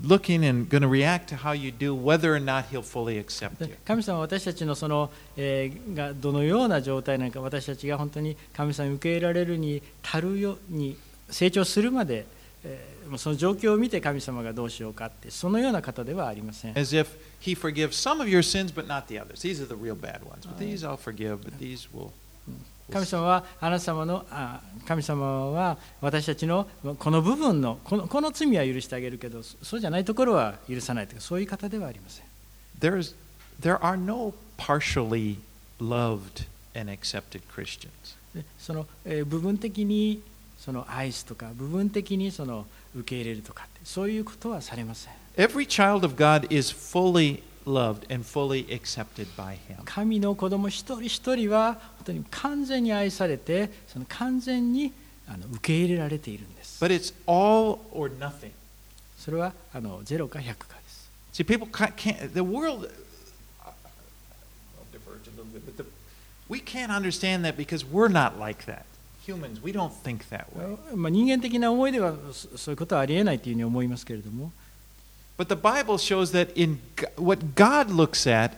[0.03, 3.59] looking and going to react to how you do, whether or not he'll fully accept
[3.59, 3.77] で you.
[3.85, 10.97] 神様は私たちのその、えーがどのような状態なのか私たちが本当に神様に受け入れられるに足るように
[11.31, 12.27] 成長するまで、
[12.65, 16.79] えーもうその状況を見て神様がどうしようかってそのような方ではありません。
[16.79, 17.07] As if
[17.41, 19.41] he forgives some of your sins, but not the others.
[19.41, 20.47] These are the real bad ones.
[20.47, 22.13] But these I'll forgive, but these will.
[22.92, 26.68] 神様はあなた様のあ神様は私たちの
[27.00, 32.26] この部分のこのこの罪は許してあげるけどそそうじゃないところは許さないとかそういう方ではありません。
[32.80, 33.16] There's,
[33.62, 35.38] there are no partially
[35.80, 37.90] loved and accepted Christians.
[38.36, 40.22] でその、えー部分的に
[40.58, 42.66] その愛すとか部分的にその
[42.96, 49.78] 受け入れるとかってそういうことはされません Every child of God is fully loved and fully accepted by Him.
[49.86, 54.92] 神の子供一人一人は本当に完全に愛されてその完全に
[55.28, 58.52] あの受け入れられているんです But it's all or nothing.
[59.18, 62.90] それはあの0か100かです See, people ca- can't, the world,
[63.66, 63.74] I'll
[64.92, 65.86] diverge a little bit, but the,
[66.48, 68.86] we can't understand that because we're not like that.
[69.26, 70.78] Humans, we don't think that way.
[70.96, 74.52] まあ、人間的な思いではそそういうことはありえないというふうに思いますけれども
[75.37, 78.53] But the Bible shows that in G- what God looks at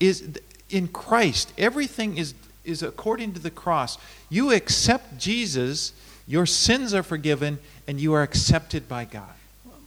[0.00, 2.34] is th- in Christ, everything is,
[2.64, 3.98] is according to the cross.
[4.30, 5.92] You accept Jesus,
[6.26, 9.28] your sins are forgiven, and you are accepted by God.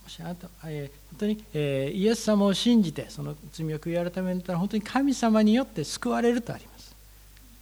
[0.03, 6.93] もしあなたえー本当に、えーイエス様を信じてその罪を悔い改めたら本当に神様によって救われるとあります。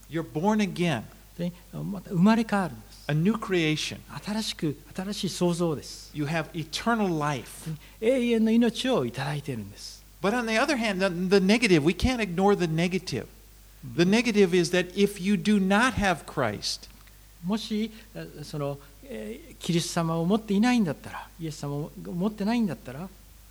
[0.10, 1.04] You're born again,
[1.38, 2.87] でまた生まれ変わるんです。
[3.08, 4.00] a new creation.
[4.24, 6.12] 新しく新しい創造です。
[6.14, 7.70] You have eternal life.
[8.02, 10.04] 永遠の命をいただいているんです。
[10.22, 13.26] But on the other hand, the, the negative, we can't ignore the negative.
[13.96, 16.90] The negative is that if you do not have Christ,
[17.44, 23.08] もしえーその、えーキリスト様を持っていないんだったらイエス様を持ってないんだったら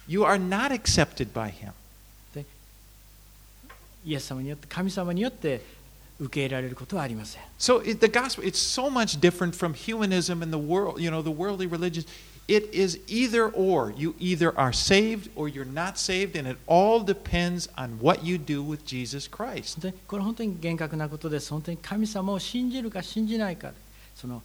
[0.06, 1.72] you are not accepted by Him.
[4.04, 5.62] イエス様によって神様によって
[6.20, 7.42] 受け入れられることはありません。
[7.58, 11.22] So it, the gospel, it's so much different from humanism and the world, you know,
[11.22, 12.06] the worldly religions.
[12.48, 13.92] It is either or.
[13.96, 18.36] You either are saved or you're not saved, and it all depends on what you
[18.36, 19.80] do with Jesus Christ.
[19.80, 21.50] 本当にこれ本当に厳格なことです。
[21.50, 23.70] 本当に神様を信じるか信じないか、
[24.16, 24.42] その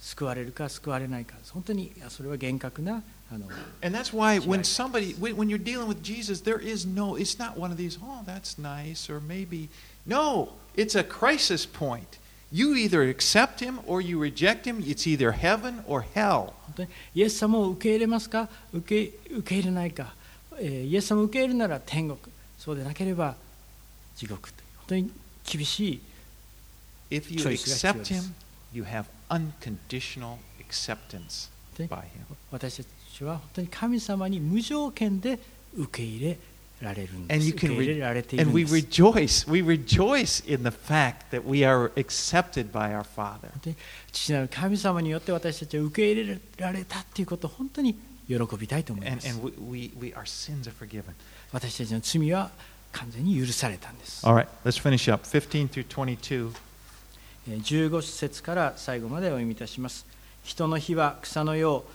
[0.00, 3.02] 救われるか救われないか、本当にいやそれは厳格な
[3.32, 3.46] あの
[3.82, 4.66] And that's why when Right.
[4.66, 7.98] somebody, when, when you're dealing with Jesus, there is no, it's not one of these,
[8.02, 9.68] oh, that's nice, or maybe.
[10.04, 12.17] No, It's a crisis point.
[12.49, 14.81] You either accept him or you reject him.
[14.85, 16.53] It's either heaven or hell.
[17.13, 20.13] イエス様を受け入れますか受け受け入れないか、
[20.59, 22.19] えーイエス様を受け入れるなら天国、
[22.57, 23.35] そうでなければ
[24.15, 25.11] 地獄本当に
[25.43, 26.01] 厳しい
[27.09, 28.33] If you accept him,
[28.71, 32.05] you have unconditional acceptance で by him.
[32.51, 32.83] 私た
[33.17, 35.39] ちは本当に神様に無条件で
[35.75, 36.37] 受け入れ
[36.81, 37.39] られるんです。
[43.63, 43.75] で。
[44.11, 47.95] 父なる神様によって私たちは受け入れられたということ本当に
[48.27, 49.27] 喜びたいと思います。
[51.51, 52.51] 私たちの罪は
[52.91, 54.25] 完全に許されたんです。
[57.49, 60.05] え、十五1522節から最後までお読みいたします。
[60.43, 61.85] 人の火は草のよ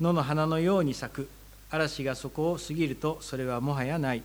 [0.00, 1.28] う、野の花のように咲く。
[1.70, 4.22] 嵐がそこを過ぎるとそれはもはやない。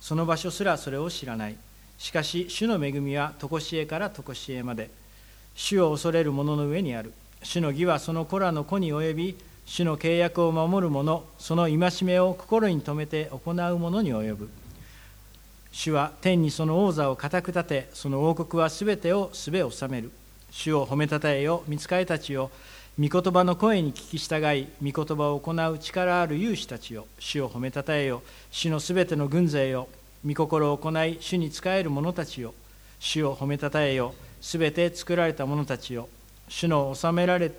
[0.00, 1.56] その場所すらそれを知らない。
[1.98, 4.90] しかし主の恵みは常しえから常しえまで。
[5.54, 7.12] 主を恐れる者の上にある。
[7.42, 9.36] 主の義はその子らの子に及び、
[9.66, 14.50] 主の契約を守る者、その戒めを心に留めて行う者に及ぶ。
[15.70, 20.10] 主は天にその王座を固く立て、その王国はすべてをすべ治める。
[20.50, 22.50] 主を褒めたたえよ、見つかりたちよ。
[22.96, 27.08] 御言葉の声に聞き従い、御言葉を行う力ある勇士たちよ。
[27.18, 28.22] 主を褒めたたえよ、
[28.52, 29.88] 主のすべての軍勢よ。
[30.24, 32.54] 御心を行い、主に仕える者たちよ。
[33.00, 36.08] 主を褒めたたえよ、すべて作られた者たちよ。
[36.48, 37.50] 主の治められ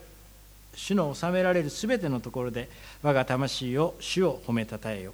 [0.74, 2.70] 主の治められるすべてのところで、
[3.04, 5.14] 我が魂を主を褒めたたえよ。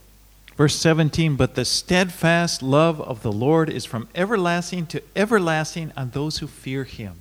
[0.56, 6.12] Verse 17 But the steadfast love of the Lord is from everlasting to everlasting on
[6.12, 7.14] those who fear him.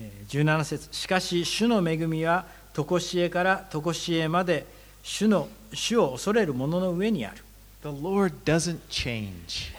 [0.00, 0.88] えー17節。
[0.92, 4.66] しかし主の恵みは常しえから常しえまで
[5.02, 7.36] 主の主を恐れる者の上にある。
[7.82, 9.72] The Lord doesn't change,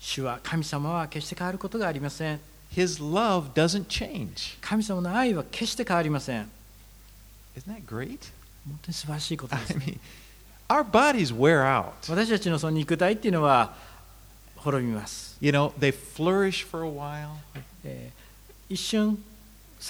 [0.00, 2.40] 主は神様は決して変わることがありません。
[2.72, 4.58] His love doesn't change.
[4.60, 6.50] 神様の愛は決して変わりません。
[7.56, 8.18] Isn't that great?
[8.66, 9.74] 本当に素晴らしいこと I です。
[9.78, 9.98] Mean,
[10.68, 11.92] our bodies wear out.
[12.10, 13.76] 私たちのその肉体っていうのは
[14.56, 17.34] 滅びます、You know, they flourish for a while,
[17.84, 18.24] えー
[18.66, 19.22] 一瞬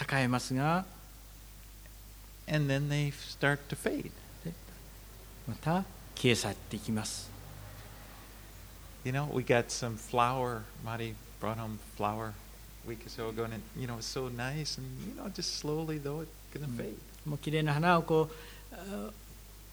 [0.03, 0.84] 栄えますが
[2.47, 4.11] and then they start to fade.
[5.49, 5.84] また
[6.16, 7.30] 消え去っていきます
[9.05, 10.62] You know, we got some flour.
[10.82, 12.32] Marty brought home flour
[12.86, 15.59] a week or so ago, and you know, it's so nice, and you know, just
[15.59, 16.76] slowly though, it's gonna Mm.
[16.78, 16.95] fade.
[17.26, 19.11] もう綺麗な花をこうあ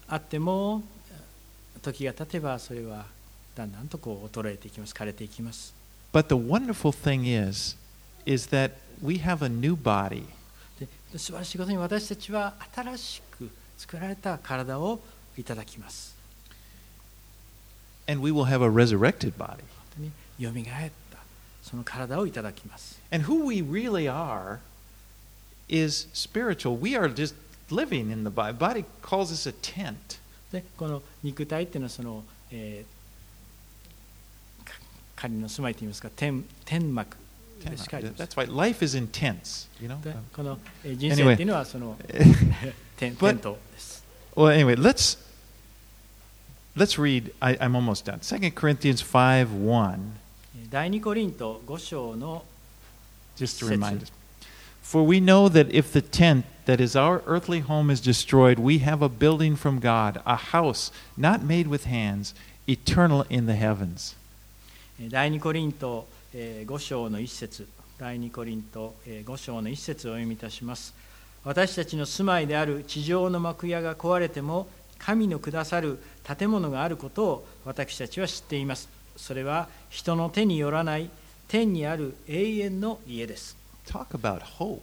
[0.08, 0.82] あっても
[1.82, 3.06] 時が経てばそれは
[3.54, 5.74] だんだんとこう衰えていきます枯れていきます
[6.12, 7.76] But the wonderful thing is,
[8.26, 10.24] is that we have a new body,
[11.12, 15.00] で素晴らしいことに私たちは新しく作られた体を
[15.36, 16.16] いただきます。
[18.06, 19.64] and we will have a resurrected body.
[20.38, 21.18] よみがえった
[21.62, 23.00] その体をいただきます。
[23.10, 24.58] And who we really are
[25.68, 26.78] is spiritual.
[26.78, 27.34] We are just
[27.70, 28.56] living in the body.
[28.56, 30.20] Body calls us a tent.
[30.50, 34.74] でこの肉体っていうのはその、えーか
[35.16, 37.16] 仮の住まいといいますか天天幕
[38.16, 39.98] That's why life is intense, you know?
[40.34, 41.96] この人生っていうのはその
[42.96, 44.04] 点とです。
[44.34, 45.18] Well, um, anyway, let's
[46.76, 47.32] let's read.
[47.40, 48.20] I, I'm almost done.
[48.20, 49.46] 2 Corinthians 5:1.
[49.64, 50.18] one.
[53.36, 54.10] Just to remind us.
[54.82, 58.78] For we know that if the tent that is our earthly home is destroyed, we
[58.78, 62.34] have a building from God, a house not made with hands,
[62.68, 64.16] eternal in the heavens.
[64.98, 67.68] 第2コリント5章の一節
[67.98, 70.94] 第二コリントえー5章の一節をお読みいたします
[71.44, 74.66] 私たちの住まいである地上の幕屋が壊れても
[74.98, 81.10] 神のくださる建物があることを私たちは知っていますそれは人の手によらない
[81.48, 83.56] 天にある永遠の家です
[83.86, 84.80] Talk about hope.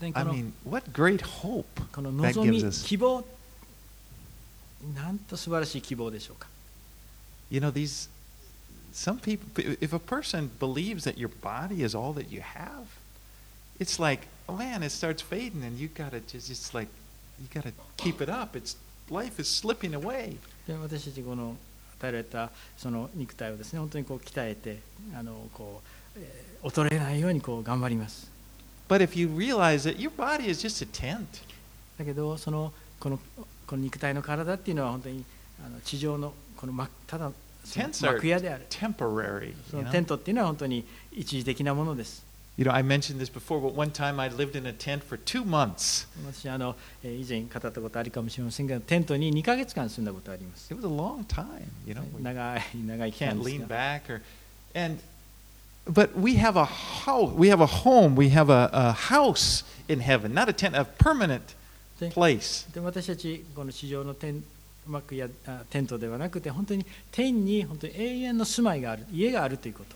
[0.00, 2.86] I の mean, what great hope この that 望み gives us.
[2.86, 3.22] 希望
[4.94, 6.48] なんと素晴らしい希望でしょうか
[7.50, 8.08] You know, these
[8.91, 9.47] some people
[9.81, 12.87] if a person believes that your body is all that you have,
[13.79, 16.87] it's like, oh man, it starts fading and you gotta just it's like
[17.39, 18.55] you gotta keep it up.
[18.55, 18.77] It's
[19.09, 20.37] life is slipping away.
[20.67, 21.55] で私たちこの
[21.99, 24.79] 与えられたその肉体をですね本当にこう鍛えて
[25.13, 25.81] あのこ
[26.15, 28.27] う、えー衰えないようにこう頑張ります
[28.89, 31.25] But if you realize that your body is just a tent,
[31.99, 33.19] だけどそのこの
[33.67, 35.23] この肉体の体っていうのは本当に
[35.63, 37.33] あの地上のこの幕ただその
[37.65, 39.53] tents are 幕屋である temporary.
[39.69, 39.91] そ You の know?
[39.91, 42.23] テントっていうのは本当に一時的なものです
[42.57, 45.17] you know, I mentioned this before, but one time I lived in a tent for
[45.17, 46.07] two months.
[46.25, 51.45] 私あの、えー以前語ったことあるかもしれませんがテントに2ヶ月間住んだことあります It was a long time,
[51.85, 52.01] you know.
[52.15, 54.21] we 長い長い期間 can't です lean が back or
[54.73, 55.01] and
[55.87, 59.99] but we have a house we have a home we have a, a house in
[59.99, 61.41] heaven not a tent a permanent
[61.99, 64.43] で place で私たちこの地上のテン
[64.87, 69.95] 幕やあテントではなくて本当に天に本当に永遠の住まいがある家があるということ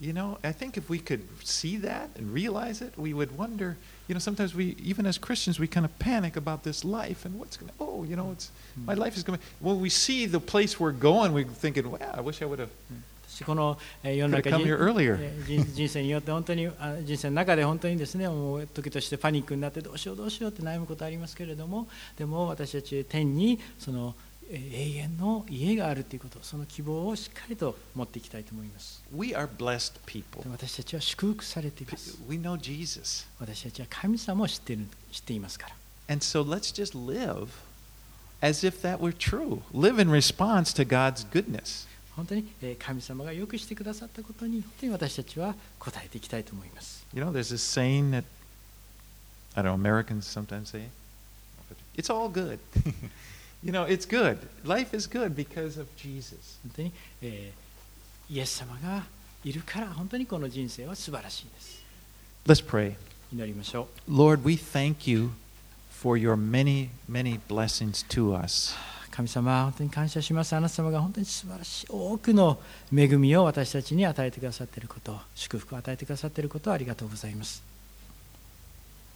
[0.00, 3.76] you know i think if we could see that and realize it we would wonder
[4.08, 7.38] you know sometimes we even as christians we kind of panic about this life and
[7.38, 8.50] what's going to oh you know it's
[8.86, 11.98] my life is going to when we see the place we're going we're thinking wow
[12.14, 12.70] i wish i would have
[13.13, 13.13] 私
[13.43, 24.15] このえー世の中人人生によって本当にあ人生の中で本当にですねもう時としてパニックになってどうしようどうしようって悩むことありますけれどもでも私たち天にその
[24.49, 29.03] えー永遠の家があるということその希望をしっかりと持っていきたいと思います。
[29.11, 30.43] We are blessed people.
[30.43, 32.17] で私たちは祝福されています。
[32.29, 33.25] We know jesus.
[33.39, 35.75] 私たちは神様を知っている知っていますから。
[36.07, 37.47] And so let's just live
[38.41, 39.61] as if that were true.
[39.73, 45.49] Live in response to god's goodness 本当にえー神様がよくしてくださったことに本当に私たちは
[45.79, 48.23] 応えていきたいと思います You know, there's this saying that
[49.55, 50.89] I don't know, Americans sometimes say,
[51.95, 52.59] it's all good.
[53.63, 54.37] you know, it's good.
[54.65, 56.59] Life is good because of Jesus.
[56.63, 56.91] 本当に、
[57.21, 57.65] えー
[58.27, 59.03] イエス様が
[59.43, 61.83] いるから本当にこの人生は素晴らしいです
[62.47, 62.95] Let's pray.
[63.31, 65.29] 祈りましょう Lord, we thank you
[65.91, 68.75] for your many, many blessings to us.
[69.15, 72.59] 神様本当に感謝しますあなた様が本当に素晴らしい多くの
[72.93, 77.63] 恵みを私たちに与えてくださっていること祝福を与えてくださっていることをありがとうございます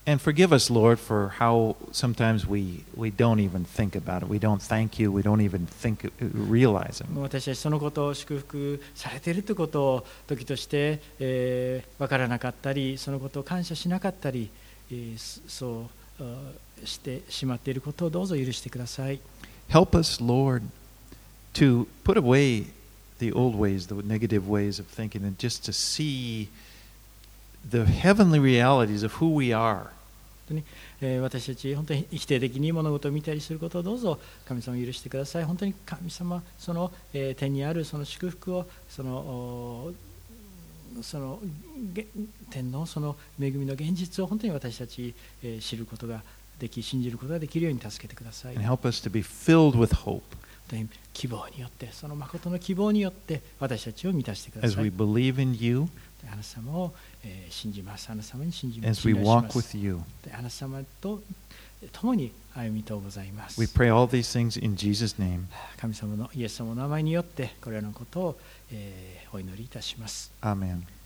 [0.06, 4.30] And forgive us, Lord, for how sometimes we, we don't even think about it.
[4.30, 5.12] We don't thank you.
[5.12, 7.20] We don't even think, realize it.
[7.20, 14.50] 私たちそのことを祝福されているということを時として、えー分からなかったりそのことを感謝しなかったり、
[14.90, 16.52] えーそそうあ
[16.86, 19.20] してしまっていることをどうぞ許してください
[19.70, 20.64] Help us, Lord,
[21.54, 22.68] to put away
[23.20, 26.50] the old ways, the negative ways of thinking, and just to see
[27.70, 29.92] the heavenly realities of who we are.
[31.00, 39.94] え私たち本当に否定的に物事を見たりすることをどうぞ神様許してください本当に神様その、えー天にあるその祝福をそのお
[41.04, 41.40] その
[42.50, 45.14] 天のその恵みの現実を本当に私たち、
[45.44, 46.24] えー知ることが
[46.60, 50.22] でき信じることができるように助けてください And help us to be filled with hope
[51.14, 55.88] 希望によってその誠の希望によって私たちを満たしてくだ as さ we い believe in you,
[56.22, 56.94] であなた様を、
[57.24, 60.00] えー信じますあなた様に信じま as す we 信頼し walk with you.
[60.24, 61.22] であなた様と
[61.92, 65.46] 共に歩みとうございます We pray all these things in Jesus' name.
[65.78, 68.40] 神様のイエス様の名前によってこれらのことを、
[68.72, 70.32] えーお祈りいたします。
[70.42, 70.99] Amen.